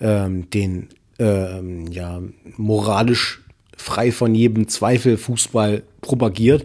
[0.00, 2.20] ähm, den ähm, ja,
[2.56, 3.40] moralisch
[3.76, 6.64] frei von jedem Zweifel Fußball propagiert,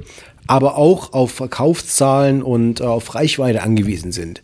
[0.51, 4.41] aber auch auf Verkaufszahlen und äh, auf Reichweite angewiesen sind.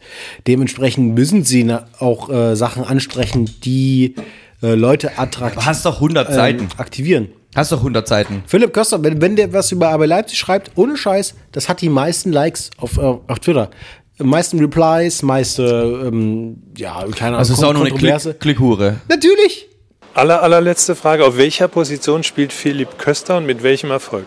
[0.47, 4.15] Dementsprechend müssen sie na, auch äh, Sachen ansprechen, die
[4.63, 6.59] äh, Leute attraktiv hast doch 100 Seiten.
[6.61, 7.27] ähm, aktivieren.
[7.53, 8.43] Hast doch 100 Seiten.
[8.47, 11.89] Philipp Köster, wenn, wenn der was über RB Leipzig schreibt, ohne Scheiß, das hat die
[11.89, 13.69] meisten Likes auf, äh, auf Twitter.
[14.17, 17.93] Meisten Replies, meiste, ähm, ja, keine Ahnung, Also ist auch nur eine.
[17.93, 19.01] Klick Klickhure.
[19.09, 19.67] Natürlich.
[20.13, 21.25] Aller, allerletzte Frage.
[21.25, 24.25] Auf welcher Position spielt Philipp Köster und mit welchem Erfolg?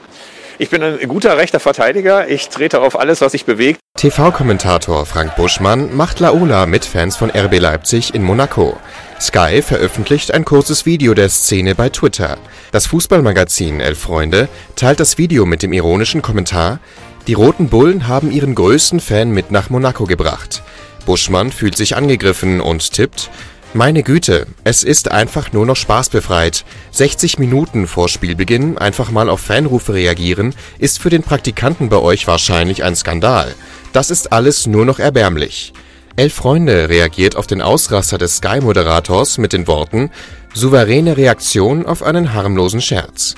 [0.61, 2.29] Ich bin ein guter rechter Verteidiger.
[2.29, 3.81] Ich trete auf alles, was sich bewegt.
[3.97, 8.77] TV-Kommentator Frank Buschmann macht Laola mit Fans von RB Leipzig in Monaco.
[9.19, 12.37] Sky veröffentlicht ein kurzes Video der Szene bei Twitter.
[12.73, 16.79] Das Fußballmagazin Elf Freunde teilt das Video mit dem ironischen Kommentar:
[17.27, 20.63] Die Roten Bullen haben ihren größten Fan mit nach Monaco gebracht.
[21.07, 23.31] Buschmann fühlt sich angegriffen und tippt:
[23.73, 26.65] Meine Güte, es ist einfach nur noch spaßbefreit.
[26.91, 32.27] 60 Minuten vor Spielbeginn einfach mal auf Fanrufe reagieren, ist für den Praktikanten bei euch
[32.27, 33.55] wahrscheinlich ein Skandal.
[33.93, 35.73] Das ist alles nur noch erbärmlich.
[36.17, 40.11] Elf Freunde reagiert auf den Ausraster des Sky-Moderators mit den Worten
[40.53, 43.37] souveräne Reaktion auf einen harmlosen Scherz.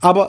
[0.00, 0.28] Aber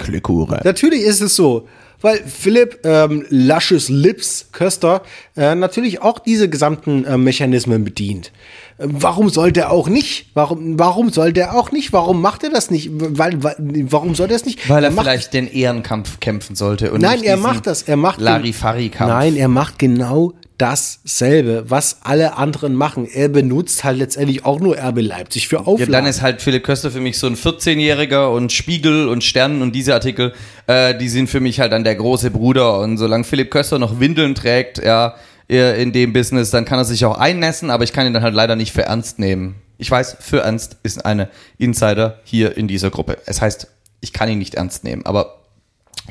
[0.66, 1.66] natürlich ist es so,
[2.02, 5.02] weil Philipp ähm, Lasches Lips Köster
[5.36, 8.32] äh, natürlich auch diese gesamten äh, Mechanismen bedient.
[8.78, 10.28] Warum sollte er auch nicht?
[10.34, 11.94] Warum, warum sollte er auch nicht?
[11.94, 12.90] Warum macht er das nicht?
[12.92, 14.70] Weil, weil, warum sollte er es nicht?
[14.70, 16.92] Weil er macht, vielleicht den Ehrenkampf kämpfen sollte.
[16.92, 17.84] Und Nein, er macht das.
[17.84, 19.10] Er macht Larifari-Kampf.
[19.10, 23.08] Nein, er macht genau dasselbe, was alle anderen machen.
[23.12, 25.92] Er benutzt halt letztendlich auch nur RB Leipzig für Ja, Auflagen.
[25.92, 29.74] dann ist halt Philipp Köster für mich so ein 14-Jähriger und Spiegel und Stern und
[29.74, 30.34] diese Artikel,
[30.68, 32.80] äh, die sind für mich halt dann der große Bruder.
[32.80, 35.16] Und solange Philipp Köster noch Windeln trägt, ja,
[35.48, 38.34] in dem Business, dann kann er sich auch einnässen, aber ich kann ihn dann halt
[38.34, 39.56] leider nicht für ernst nehmen.
[39.78, 43.18] Ich weiß, für ernst ist eine Insider hier in dieser Gruppe.
[43.26, 43.68] Es heißt,
[44.02, 45.42] ich kann ihn nicht ernst nehmen, aber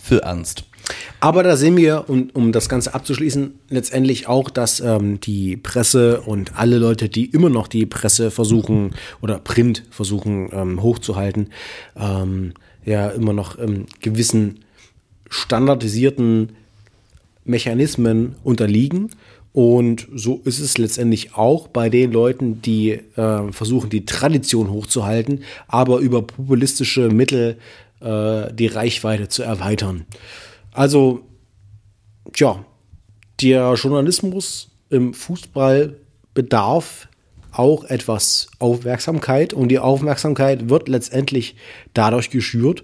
[0.02, 0.64] für ernst.
[1.20, 6.20] Aber da sehen wir, und um das Ganze abzuschließen, letztendlich auch, dass ähm, die Presse
[6.20, 11.50] und alle Leute, die immer noch die Presse versuchen oder Print versuchen ähm, hochzuhalten,
[11.96, 12.52] ähm,
[12.84, 14.60] ja immer noch ähm, gewissen
[15.30, 16.50] standardisierten
[17.44, 19.10] Mechanismen unterliegen.
[19.54, 25.44] Und so ist es letztendlich auch bei den Leuten, die äh, versuchen, die Tradition hochzuhalten,
[25.68, 27.58] aber über populistische Mittel
[28.00, 30.06] äh, die Reichweite zu erweitern.
[30.72, 31.20] Also,
[32.32, 32.64] tja,
[33.40, 36.00] der Journalismus im Fußball
[36.34, 37.06] bedarf
[37.52, 41.54] auch etwas Aufmerksamkeit und die Aufmerksamkeit wird letztendlich
[41.94, 42.82] dadurch geschürt,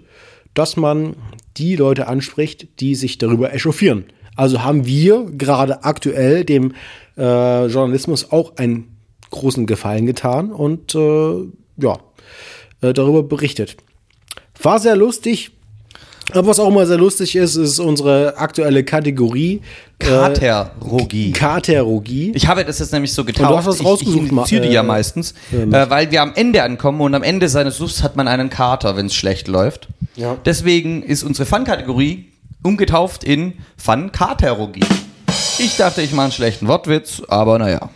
[0.54, 1.16] dass man
[1.56, 4.04] die Leute anspricht, die sich darüber echauffieren.
[4.36, 6.72] Also haben wir gerade aktuell dem
[7.16, 8.96] äh, Journalismus auch einen
[9.30, 11.98] großen Gefallen getan und äh, ja,
[12.80, 13.76] äh, darüber berichtet.
[14.62, 15.52] War sehr lustig.
[16.32, 19.62] Aber was auch immer sehr lustig ist, ist unsere aktuelle Kategorie.
[19.98, 21.30] Katerogie.
[21.30, 22.32] Äh, Katerogie.
[22.34, 23.48] Ich habe das jetzt nämlich so getauft.
[23.48, 26.10] Und du hast was rausgesucht, ich, ich initiiere die äh, ja meistens, äh, äh, weil
[26.10, 29.14] wir am Ende ankommen und am Ende seines Suffs hat man einen Kater, wenn es
[29.14, 29.88] schlecht läuft.
[30.14, 30.36] Ja.
[30.44, 32.29] Deswegen ist unsere Fun-Kategorie
[32.62, 34.84] umgetauft in Fun-Katerogie.
[35.58, 37.90] Ich dachte, ich mache einen schlechten Wortwitz, aber naja.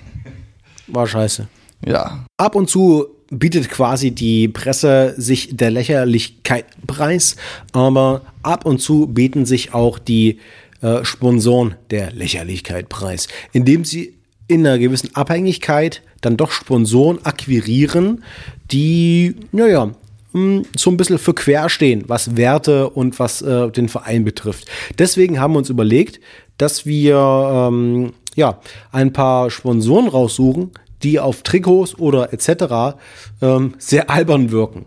[0.87, 1.49] War scheiße.
[1.87, 2.25] Ja.
[2.37, 7.37] Ab und zu bietet quasi die Presse sich der Lächerlichkeit preis,
[7.73, 10.39] aber ab und zu bieten sich auch die
[10.83, 14.15] äh, Sponsoren der Lächerlichkeit preis, indem sie
[14.47, 18.25] in einer gewissen Abhängigkeit dann doch Sponsoren akquirieren,
[18.71, 19.93] die, naja,
[20.35, 24.67] mh, so ein bisschen für quer stehen, was Werte und was äh, den Verein betrifft.
[24.99, 26.21] Deswegen haben wir uns überlegt,
[26.59, 28.61] dass wir ähm, ja,
[28.93, 30.73] ein paar Sponsoren raussuchen,
[31.03, 32.97] die auf Trikots oder etc.
[33.41, 34.85] Ähm, sehr albern wirken.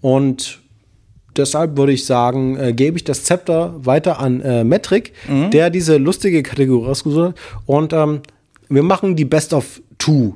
[0.00, 0.60] Und
[1.36, 5.12] deshalb würde ich sagen, äh, gebe ich das Zepter weiter an äh, Metric,
[5.52, 7.34] der diese lustige Kategorie rausgesucht hat.
[7.66, 8.20] Und ähm,
[8.68, 10.34] wir machen die Best of Two.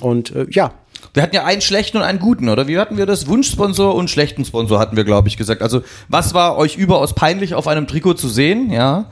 [0.00, 0.72] Und äh, ja,
[1.14, 2.68] Wir hatten ja einen schlechten und einen guten, oder?
[2.68, 3.26] Wie hatten wir das?
[3.26, 5.62] Wunschsponsor und schlechten Sponsor hatten wir, glaube ich, gesagt.
[5.62, 9.06] Also, was war euch überaus peinlich auf einem Trikot zu sehen, ja?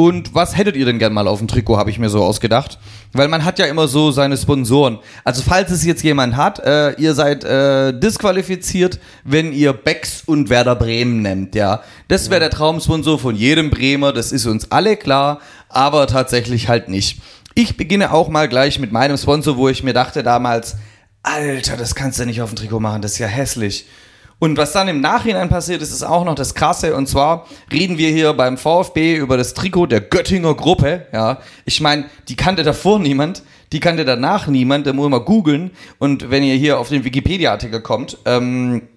[0.00, 2.78] Und was hättet ihr denn gern mal auf dem Trikot, habe ich mir so ausgedacht.
[3.12, 4.98] Weil man hat ja immer so seine Sponsoren.
[5.24, 10.48] Also falls es jetzt jemand hat, äh, ihr seid äh, disqualifiziert, wenn ihr Becks und
[10.48, 11.82] Werder Bremen nennt, ja.
[12.08, 16.88] Das wäre der Traumsponsor von jedem Bremer, das ist uns alle klar, aber tatsächlich halt
[16.88, 17.20] nicht.
[17.54, 20.76] Ich beginne auch mal gleich mit meinem Sponsor, wo ich mir dachte damals,
[21.22, 23.86] Alter, das kannst du nicht auf dem Trikot machen, das ist ja hässlich.
[24.40, 26.96] Und was dann im Nachhinein passiert ist, ist auch noch das Krasse.
[26.96, 31.06] Und zwar reden wir hier beim VfB über das Trikot der Göttinger Gruppe.
[31.12, 33.42] Ja, ich meine, die kannte davor niemand,
[33.72, 34.86] die kannte danach niemand.
[34.86, 35.72] Da muss man googeln.
[35.98, 38.88] Und wenn ihr hier auf den Wikipedia-Artikel kommt, ähm,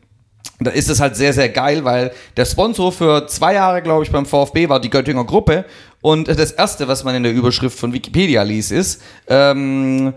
[0.62, 4.12] da ist es halt sehr, sehr geil, weil der Sponsor für zwei Jahre, glaube ich,
[4.12, 5.66] beim VfB war die Göttinger Gruppe.
[6.02, 10.14] Und das erste, was man in der Überschrift von Wikipedia liest, ist, ähm,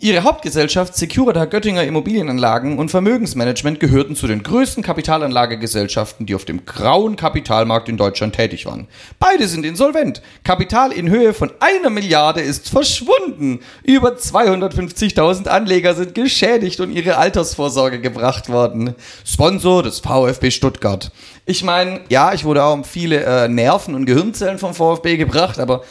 [0.00, 6.64] Ihre Hauptgesellschaft Securita Göttinger Immobilienanlagen und Vermögensmanagement gehörten zu den größten Kapitalanlagegesellschaften, die auf dem
[6.64, 8.86] grauen Kapitalmarkt in Deutschland tätig waren.
[9.18, 10.22] Beide sind insolvent.
[10.44, 13.58] Kapital in Höhe von einer Milliarde ist verschwunden.
[13.82, 18.94] Über 250.000 Anleger sind geschädigt und ihre Altersvorsorge gebracht worden.
[19.24, 21.10] Sponsor des VfB Stuttgart.
[21.50, 25.58] Ich meine, ja, ich wurde auch um viele äh, Nerven und Gehirnzellen vom VfB gebracht,
[25.58, 25.82] aber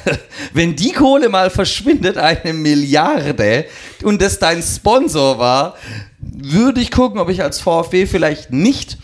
[0.52, 3.64] wenn die Kohle mal verschwindet, eine Milliarde,
[4.02, 5.76] und das dein Sponsor war,
[6.20, 8.98] würde ich gucken, ob ich als VfB vielleicht nicht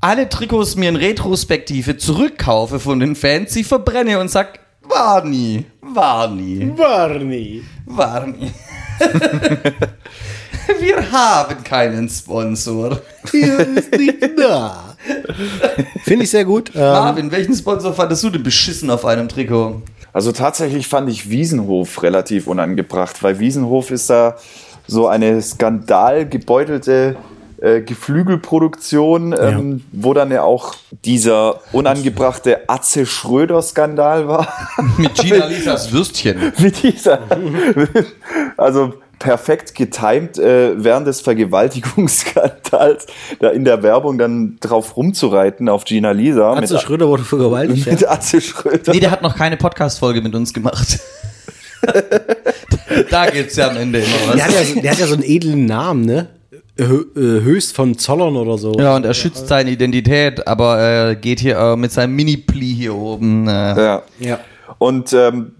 [0.00, 5.66] alle Trikots mir in Retrospektive zurückkaufe von den Fans, sie verbrenne und sag, war nie,
[5.80, 8.50] war nie, war nie, war nie.
[10.80, 13.00] Wir haben keinen Sponsor.
[13.30, 14.96] Hier ist nicht da.
[16.04, 16.72] Finde ich sehr gut.
[16.74, 19.82] Ähm, Marvin, welchen Sponsor fandest du denn beschissen auf einem Trikot?
[20.12, 24.36] Also tatsächlich fand ich Wiesenhof relativ unangebracht, weil Wiesenhof ist da
[24.86, 27.16] so eine skandalgebeutelte
[27.60, 30.74] äh, Geflügelproduktion, ähm, wo dann ja auch
[31.04, 34.48] dieser unangebrachte Atze Schröder-Skandal war.
[34.96, 36.52] Mit Gina Lisas Würstchen.
[36.58, 37.20] Mit dieser.
[38.56, 43.06] also perfekt getimt äh, während des Vergewaltigungsskandals
[43.40, 46.52] da in der Werbung dann drauf rumzureiten auf Gina Lisa.
[46.52, 47.86] Atze mit, Schröder wurde vergewaltigt.
[47.90, 48.10] mit Ja?
[48.10, 48.92] Atze Schröder.
[48.92, 51.00] Nee, der hat noch keine Podcast-Folge mit uns gemacht.
[53.10, 54.34] da gibt's ja am Ende immer was.
[54.36, 56.28] Der, hat ja, so- der hat ja so einen edlen Namen, ne?
[56.76, 58.72] Äh, Höchst von Zollern oder so.
[58.78, 62.94] Ja, und er schützt seine Identität, aber er geht hier äh, mit seinem Mini-Pli hier
[62.94, 63.48] oben.
[63.48, 63.50] Äh.
[63.50, 64.02] Ja.
[64.20, 64.38] Ja.
[64.78, 65.56] Und ähm,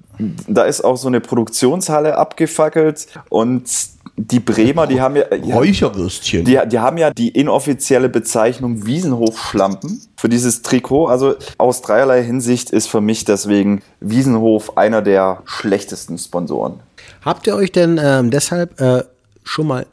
[0.46, 3.68] da ist auch so eine Produktionshalle abgefackelt und
[4.16, 6.44] die Bremer, die haben ja, ja Räucherwürstchen.
[6.44, 11.06] die, die haben ja die inoffizielle Bezeichnung Wiesenhof-Schlampen für dieses Trikot.
[11.06, 16.80] Also aus dreierlei Hinsicht ist für mich deswegen Wiesenhof einer der schlechtesten Sponsoren.
[17.24, 19.04] Habt ihr euch denn ähm, deshalb äh,
[19.44, 19.86] schon mal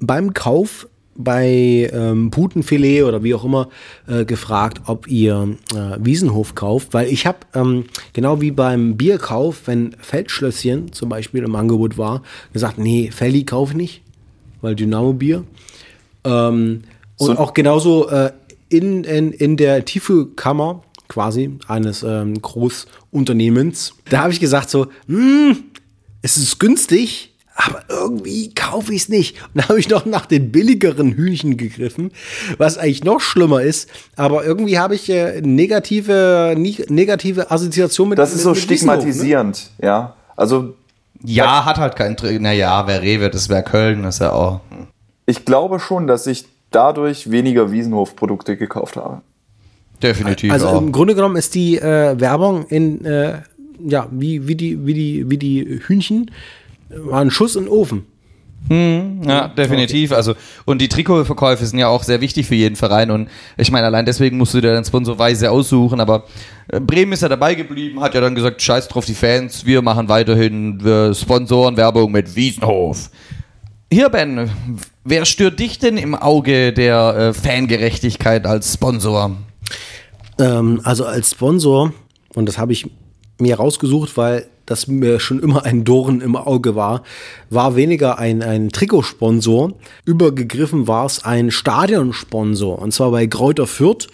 [0.00, 3.68] beim Kauf bei ähm, Putenfilet oder wie auch immer
[4.08, 6.94] äh, gefragt, ob ihr äh, Wiesenhof kauft?
[6.94, 12.22] Weil ich habe, ähm, genau wie beim Bierkauf, wenn Feldschlösschen zum Beispiel im Angebot war,
[12.52, 14.02] gesagt, nee, Felli kaufe ich nicht,
[14.62, 15.44] weil Dynamo-Bier.
[16.24, 16.82] Ähm,
[17.18, 18.32] und So- auch genauso äh,
[18.70, 23.92] in, in, in der Tiefkühlkammer quasi eines ähm, Großunternehmens.
[24.08, 25.58] Da habe ich gesagt so, hm,
[26.22, 29.36] es ist günstig, aber irgendwie kaufe ich es nicht.
[29.54, 32.10] Und da habe ich noch nach den billigeren Hühnchen gegriffen,
[32.58, 33.88] was eigentlich noch schlimmer ist.
[34.16, 39.00] Aber irgendwie habe ich äh, negative, negative Assoziation mit Das ist so mit Wiesenhof, ne?
[39.02, 40.14] stigmatisierend, ja.
[40.36, 40.74] Also
[41.24, 42.16] Ja, hat halt keinen.
[42.42, 44.60] Naja, wer Rewe, das wäre Köln, das ist ja auch.
[45.26, 49.20] ich glaube schon, dass ich dadurch weniger Wiesenhof-Produkte gekauft habe.
[50.02, 50.80] Definitiv Also auch.
[50.80, 53.42] im Grunde genommen ist die äh, Werbung in, äh,
[53.86, 56.30] ja, wie, wie, die, wie, die, wie die Hühnchen,
[56.96, 58.06] war ein Schuss in den Ofen.
[58.68, 60.12] Hm, ja, definitiv.
[60.12, 60.34] Also,
[60.64, 63.10] und die Trikotverkäufe sind ja auch sehr wichtig für jeden Verein.
[63.10, 66.00] Und ich meine, allein deswegen musst du dir den Sponsor weise aussuchen.
[66.00, 66.24] Aber
[66.68, 69.82] äh, Bremen ist ja dabei geblieben, hat ja dann gesagt, scheiß drauf die Fans, wir
[69.82, 73.10] machen weiterhin wir Sponsoren Werbung mit Wiesenhof.
[73.92, 74.48] Hier, Ben,
[75.04, 79.36] wer stört dich denn im Auge der äh, Fangerechtigkeit als Sponsor?
[80.38, 81.92] Ähm, also als Sponsor,
[82.34, 82.88] und das habe ich
[83.38, 87.02] mir rausgesucht, weil das mir schon immer ein Dorn im Auge war,
[87.50, 89.74] war weniger ein, ein Trikotsponsor.
[90.06, 92.78] Übergegriffen war es ein Stadionsponsor.
[92.78, 94.08] Und zwar bei Kräuter Fürth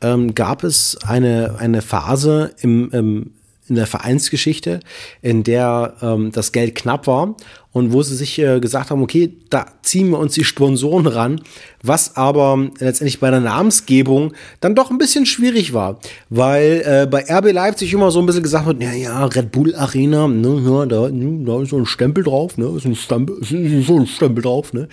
[0.00, 3.30] ähm, gab es eine, eine Phase im, im,
[3.68, 4.80] in der Vereinsgeschichte,
[5.20, 7.34] in der ähm, das Geld knapp war
[7.72, 11.40] und wo sie sich äh, gesagt haben, okay, da ziehen wir uns die Sponsoren ran,
[11.82, 16.00] was aber letztendlich bei der Namensgebung dann doch ein bisschen schwierig war,
[16.30, 19.74] weil äh, bei RB Leipzig immer so ein bisschen gesagt wird, ja, ja, Red Bull
[19.74, 23.38] Arena, ne, ja, da, ne, da ist so ein Stempel drauf, ne, ist ein Stempel,
[23.38, 24.88] ist so ein Stempel drauf, ne,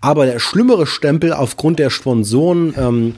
[0.00, 3.14] aber der schlimmere Stempel aufgrund der Sponsoren ähm,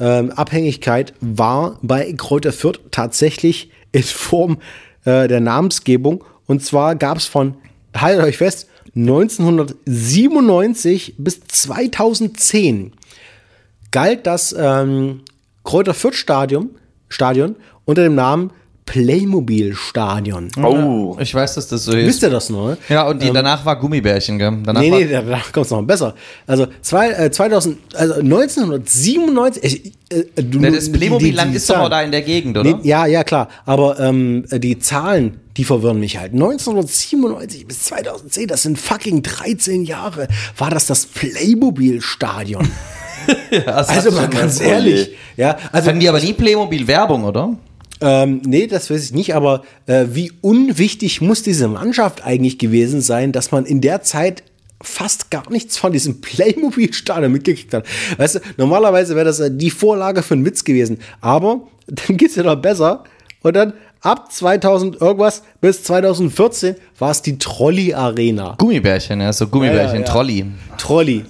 [0.00, 4.58] ähm, Abhängigkeit war bei Kräuter Fürth tatsächlich in Form
[5.04, 6.24] äh, der Namensgebung.
[6.46, 7.54] Und zwar gab es von,
[8.00, 12.92] haltet euch fest, 1997 bis 2010
[13.90, 15.20] galt das ähm,
[15.64, 16.70] Kräuter Fürth Stadion,
[17.08, 18.50] Stadion unter dem Namen
[18.88, 20.48] Playmobil Stadion.
[20.62, 21.14] Oh.
[21.20, 22.06] Ich weiß, dass das so ist.
[22.06, 22.68] Wisst ihr das noch?
[22.68, 22.78] ne?
[22.88, 24.56] Ja, und die, Ähm, danach war Gummibärchen, gell?
[24.64, 26.14] Danach nee, nee, danach kommt es noch besser.
[26.46, 29.92] Also, zwei, äh, 2000, also 1997.
[30.08, 32.76] Äh, äh, du, Ne, das Playmobil-Land ist doch da in der Gegend, oder?
[32.76, 33.48] Nee, ja, ja, klar.
[33.66, 36.32] Aber ähm, die Zahlen, die verwirren mich halt.
[36.32, 42.70] 1997 bis 2010, das sind fucking 13 Jahre, war das das Playmobil-Stadion.
[43.66, 45.10] das also mal ganz ehrlich.
[45.36, 47.58] Ja, also, Hatten die aber nie Playmobil-Werbung, oder?
[48.00, 53.00] ähm, nee, das weiß ich nicht, aber äh, wie unwichtig muss diese Mannschaft eigentlich gewesen
[53.00, 54.44] sein, dass man in der Zeit
[54.80, 57.84] fast gar nichts von diesem Playmobil-Stadion mitgekriegt hat.
[58.16, 60.98] Weißt du, normalerweise wäre das äh, die Vorlage für einen Witz gewesen.
[61.20, 63.04] Aber dann geht's ja noch besser.
[63.42, 68.54] Und dann ab 2000 irgendwas bis 2014 war es die Trolley-Arena.
[68.58, 70.12] Gummibärchen, ja, so Gummibärchen, Ja, ja, ja.
[70.12, 70.46] Trolley.
[70.76, 71.24] Trolley.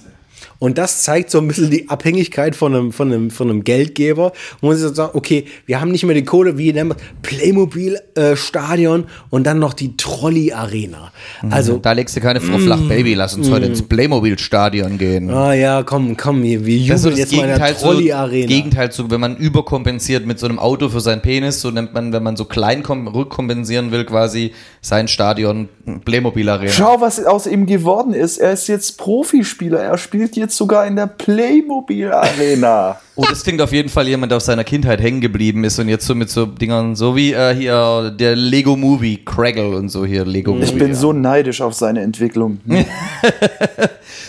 [0.59, 4.33] Und das zeigt so ein bisschen die Abhängigkeit von einem, von einem, von einem Geldgeber.
[4.59, 6.97] Wo man sich so sagt, okay, wir haben nicht mehr die Kohle, wie nennen wir
[7.21, 11.11] Playmobil-Stadion und dann noch die Trolley-Arena.
[11.49, 15.29] Also, da legst du keine Frau flach, Baby, lass uns heute ins Playmobil-Stadion gehen.
[15.29, 17.57] ah ja, komm, komm, wir, wir Das ist so jubeln das jetzt mal in der
[17.57, 18.47] Gegenteil zu, Trolley-Arena.
[18.47, 22.11] Gegenteil zu, wenn man überkompensiert mit so einem Auto für seinen Penis, so nennt man,
[22.13, 24.51] wenn man so klein kom- rückkompensieren will, quasi
[24.81, 25.69] sein Stadion
[26.05, 26.71] Playmobil-Arena.
[26.71, 28.37] Schau, was aus ihm geworden ist.
[28.37, 29.79] Er ist jetzt Profispieler.
[29.79, 32.99] Er spielt jetzt sogar in der Playmobil Arena.
[33.21, 35.89] Oh, das klingt auf jeden Fall jemand, der aus seiner Kindheit hängen geblieben ist und
[35.89, 40.05] jetzt so mit so Dingern, so wie äh, hier der Lego Movie, Craggle und so
[40.05, 40.63] hier, Lego Movie.
[40.63, 42.61] Ich bin so neidisch auf seine Entwicklung.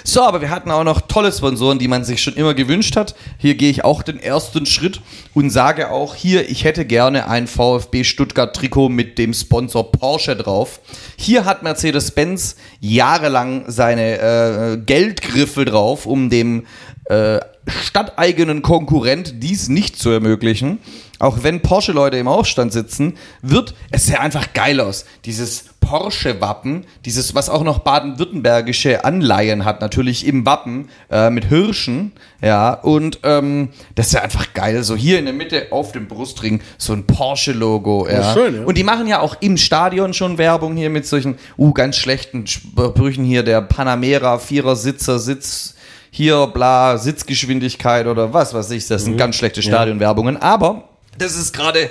[0.04, 3.14] So, aber wir hatten auch noch tolle Sponsoren, die man sich schon immer gewünscht hat.
[3.38, 5.00] Hier gehe ich auch den ersten Schritt
[5.34, 10.36] und sage auch hier, ich hätte gerne ein VfB Stuttgart Trikot mit dem Sponsor Porsche
[10.36, 10.80] drauf.
[11.16, 16.66] Hier hat Mercedes-Benz jahrelang seine äh, Geldgriffel drauf, um dem
[17.10, 20.78] äh, stadteigenen Konkurrent dies nicht zu ermöglichen.
[21.18, 25.04] Auch wenn Porsche-Leute im Aufstand sitzen, wird es sehr einfach geil aus.
[25.24, 32.12] Dieses Porsche-Wappen, dieses, was auch noch baden-württembergische Anleihen hat, natürlich im Wappen äh, mit Hirschen,
[32.40, 34.82] ja, und ähm, das ist ja einfach geil.
[34.84, 38.32] So hier in der Mitte auf dem Brustring so ein Porsche-Logo, ja.
[38.32, 38.64] schön, ja.
[38.64, 42.46] Und die machen ja auch im Stadion schon Werbung hier mit solchen, uh, ganz schlechten
[42.46, 45.74] Sprüchen hier, der Panamera, Vierer-Sitzer, Sitz,
[46.10, 50.88] hier, bla, Sitzgeschwindigkeit oder was weiß ich, das sind ganz schlechte Stadionwerbungen, aber
[51.18, 51.90] das ist gerade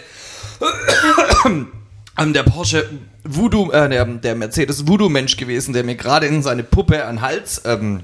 [1.46, 2.90] ähm, der Porsche
[3.24, 7.62] Voodoo, äh, der, der Mercedes Voodoo-Mensch gewesen, der mir gerade in seine Puppe an Hals,
[7.66, 8.02] ähm,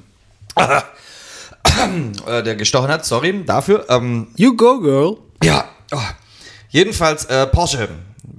[2.27, 3.85] äh, der gestochen hat, sorry dafür.
[3.89, 5.17] Ähm, you go, girl.
[5.43, 5.97] ja, oh.
[6.69, 7.89] jedenfalls äh, Porsche.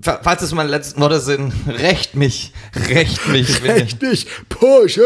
[0.03, 2.53] Fa- Falls es meine letzten Worte sind, recht mich,
[2.89, 3.63] recht mich.
[3.65, 5.03] ihr- Richtig, Porsche!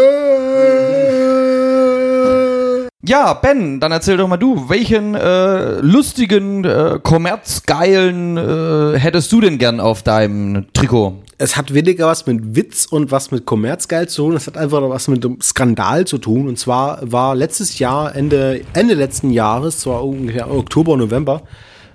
[3.02, 9.40] Ja, Ben, dann erzähl doch mal du, welchen äh, lustigen, äh, kommerzgeilen äh, hättest du
[9.40, 11.14] denn gern auf deinem Trikot?
[11.38, 14.36] Es hat weniger was mit Witz und was mit Kommerzgeil zu tun.
[14.36, 16.46] Es hat einfach was mit einem Skandal zu tun.
[16.46, 21.40] Und zwar war letztes Jahr, Ende, Ende letzten Jahres, zwar ungefähr Oktober, November,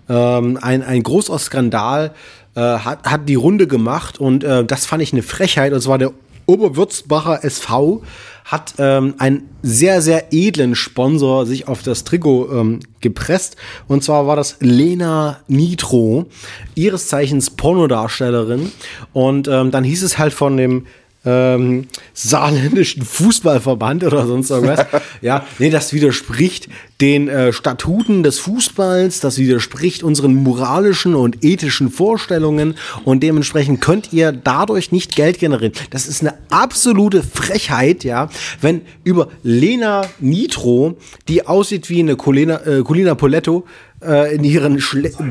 [0.10, 2.14] ähm, ein, ein großer Skandal
[2.56, 4.20] äh, hat, hat die Runde gemacht.
[4.20, 5.72] Und äh, das fand ich eine Frechheit.
[5.72, 6.14] Und zwar der
[6.48, 8.02] Oberwürzbacher SV
[8.46, 13.58] hat ähm, einen sehr, sehr edlen Sponsor sich auf das Trikot ähm, gepresst.
[13.88, 16.28] Und zwar war das Lena Nitro,
[16.76, 18.72] ihres Zeichens Pornodarstellerin.
[19.14, 20.86] Und ähm, dann hieß es halt von dem
[21.26, 24.86] ähm, saarländischen Fußballverband oder sonst irgendwas.
[25.22, 26.70] ja, nee, das widerspricht
[27.02, 34.14] den äh, Statuten des Fußballs, das widerspricht unseren moralischen und ethischen Vorstellungen und dementsprechend könnt
[34.14, 35.74] ihr dadurch nicht Geld generieren.
[35.90, 38.30] Das ist eine absolute Frechheit, ja,
[38.62, 40.98] wenn über Lena Nitro,
[41.28, 43.66] die aussieht wie eine Colina, äh, Colina Poletto,
[44.02, 44.82] äh, in ihren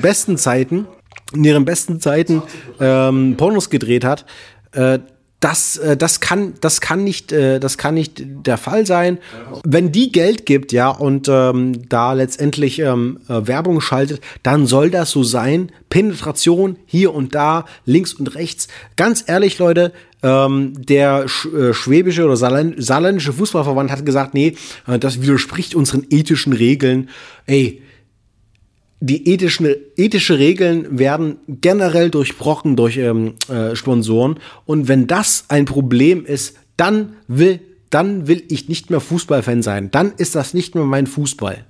[0.01, 0.86] besten Zeiten,
[1.32, 2.42] in ihren besten Zeiten
[2.80, 4.26] ähm, Pornos gedreht hat,
[4.72, 4.99] äh,
[5.45, 9.18] das, äh, das kann, das kann nicht, äh, das kann nicht der Fall sein.
[9.62, 14.90] Wenn die Geld gibt, ja, und ähm, da letztendlich ähm, äh, Werbung schaltet, dann soll
[14.90, 15.70] das so sein.
[15.90, 18.68] Penetration hier und da, links und rechts.
[18.97, 19.92] Ganz ehrlich, Leute,
[20.22, 26.07] ähm, der sch äh, schwäbische oder saarländische Fußballverband hat gesagt, nee, äh, das widerspricht unseren
[26.09, 27.11] ethischen Regeln.
[27.45, 27.82] Ey,
[29.05, 34.40] die ethischen, ethische Regeln werden generell durchbrochen durch ähm, äh, Sponsoren.
[34.64, 39.90] Und wenn das ein Problem ist, dann will, dann will ich nicht mehr Fußballfan sein.
[39.90, 41.64] Dann ist das nicht mehr mein Fußball.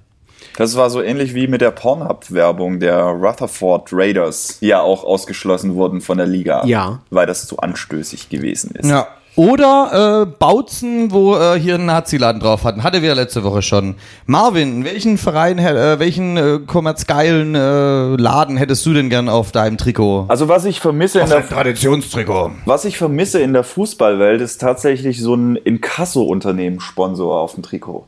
[0.56, 5.74] Das war so ähnlich wie mit der Pornhub-Werbung der Rutherford Raiders, die ja auch ausgeschlossen
[5.74, 6.64] wurden von der Liga.
[6.66, 7.02] Ja.
[7.10, 8.88] Weil das zu anstößig gewesen ist.
[8.88, 9.08] Ja.
[9.36, 12.84] Oder äh, Bautzen, wo äh, hier einen Nazi-Laden drauf hatten.
[12.84, 13.96] Hatte wir letzte Woche schon.
[14.26, 19.76] Marvin, welchen Verein, äh, welchen äh, kommerzgeilen äh, Laden hättest du denn gern auf deinem
[19.76, 20.26] Trikot?
[20.28, 22.52] Also was ich vermisse auf in der Traditionstrikot.
[22.64, 28.06] Was ich vermisse in der Fußballwelt ist tatsächlich so ein Inkasso-Unternehmen-Sponsor auf dem Trikot.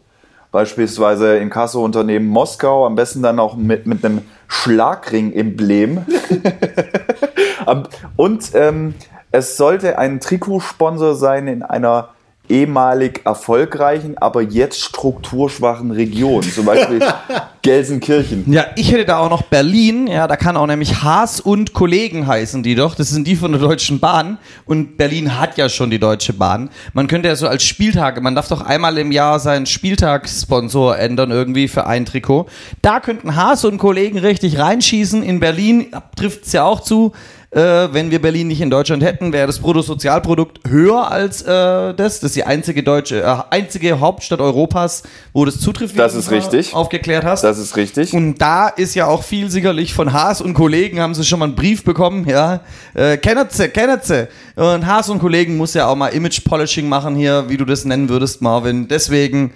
[0.53, 6.07] Beispielsweise Inkasso-Unternehmen Moskau, am besten dann auch mit, mit einem Schlagring-Emblem.
[8.17, 8.95] Und ähm,
[9.31, 12.11] es sollte ein Trikotsponsor sein in einer
[12.49, 17.01] ehemalig erfolgreichen, aber jetzt strukturschwachen Region, zum Beispiel
[17.63, 18.45] Gelsenkirchen.
[18.53, 22.27] Ja, ich hätte da auch noch Berlin, ja, da kann auch nämlich Haas und Kollegen
[22.27, 25.91] heißen die doch, das sind die von der Deutschen Bahn und Berlin hat ja schon
[25.91, 26.71] die Deutsche Bahn.
[26.93, 31.33] Man könnte ja so als Spieltage, man darf doch einmal im Jahr seinen Spieltagssponsor ändern
[31.33, 32.47] irgendwie für ein Trikot.
[32.83, 37.13] Da könnten Haas und Kollegen richtig reinschießen, in Berlin trifft es ja auch zu,
[37.51, 37.61] äh,
[37.93, 42.21] wenn wir Berlin nicht in Deutschland hätten, wäre das Bruttosozialprodukt höher als äh, das.
[42.21, 45.95] Das ist die einzige deutsche, äh, einzige Hauptstadt Europas, wo das zutrifft.
[45.95, 46.75] Wie das ist richtig.
[46.75, 47.45] Aufgeklärt hast.
[47.45, 48.13] Das ist richtig.
[48.13, 51.47] Und da ist ja auch viel sicherlich von Haas und Kollegen haben sie schon mal
[51.47, 52.61] einen Brief bekommen, ja.
[52.95, 54.29] Äh, Kennerze, Kennerze.
[54.57, 57.85] Und Haas und Kollegen muss ja auch mal Image Polishing machen hier, wie du das
[57.85, 58.89] nennen würdest, Marvin.
[58.89, 59.53] Deswegen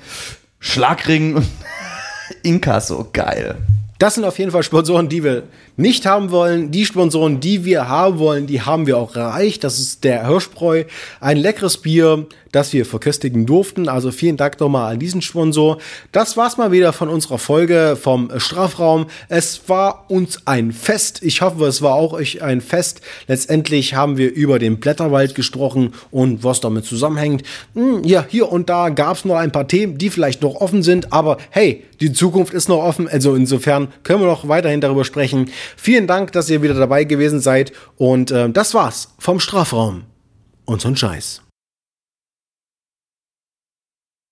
[0.60, 1.46] Schlagring und
[2.42, 3.56] Inkasso, geil.
[3.98, 5.42] Das sind auf jeden Fall Sponsoren, die wir
[5.76, 6.70] nicht haben wollen.
[6.70, 9.64] Die Sponsoren, die wir haben wollen, die haben wir auch erreicht.
[9.64, 10.84] Das ist der Hirschbräu,
[11.20, 13.88] ein leckeres Bier, das wir verköstigen durften.
[13.88, 15.78] Also vielen Dank nochmal an diesen Sponsor.
[16.12, 19.06] Das war's mal wieder von unserer Folge vom Strafraum.
[19.28, 21.22] Es war uns ein Fest.
[21.22, 23.00] Ich hoffe, es war auch euch ein Fest.
[23.28, 27.42] Letztendlich haben wir über den Blätterwald gesprochen und was damit zusammenhängt.
[27.74, 31.12] Hm, ja, hier und da gab's noch ein paar Themen, die vielleicht noch offen sind.
[31.12, 33.08] Aber hey, die Zukunft ist noch offen.
[33.08, 35.50] Also insofern können wir noch weiterhin darüber sprechen.
[35.76, 37.72] Vielen Dank, dass ihr wieder dabei gewesen seid.
[37.96, 40.04] Und äh, das war's vom Strafraum.
[40.64, 41.42] Und so ein Scheiß.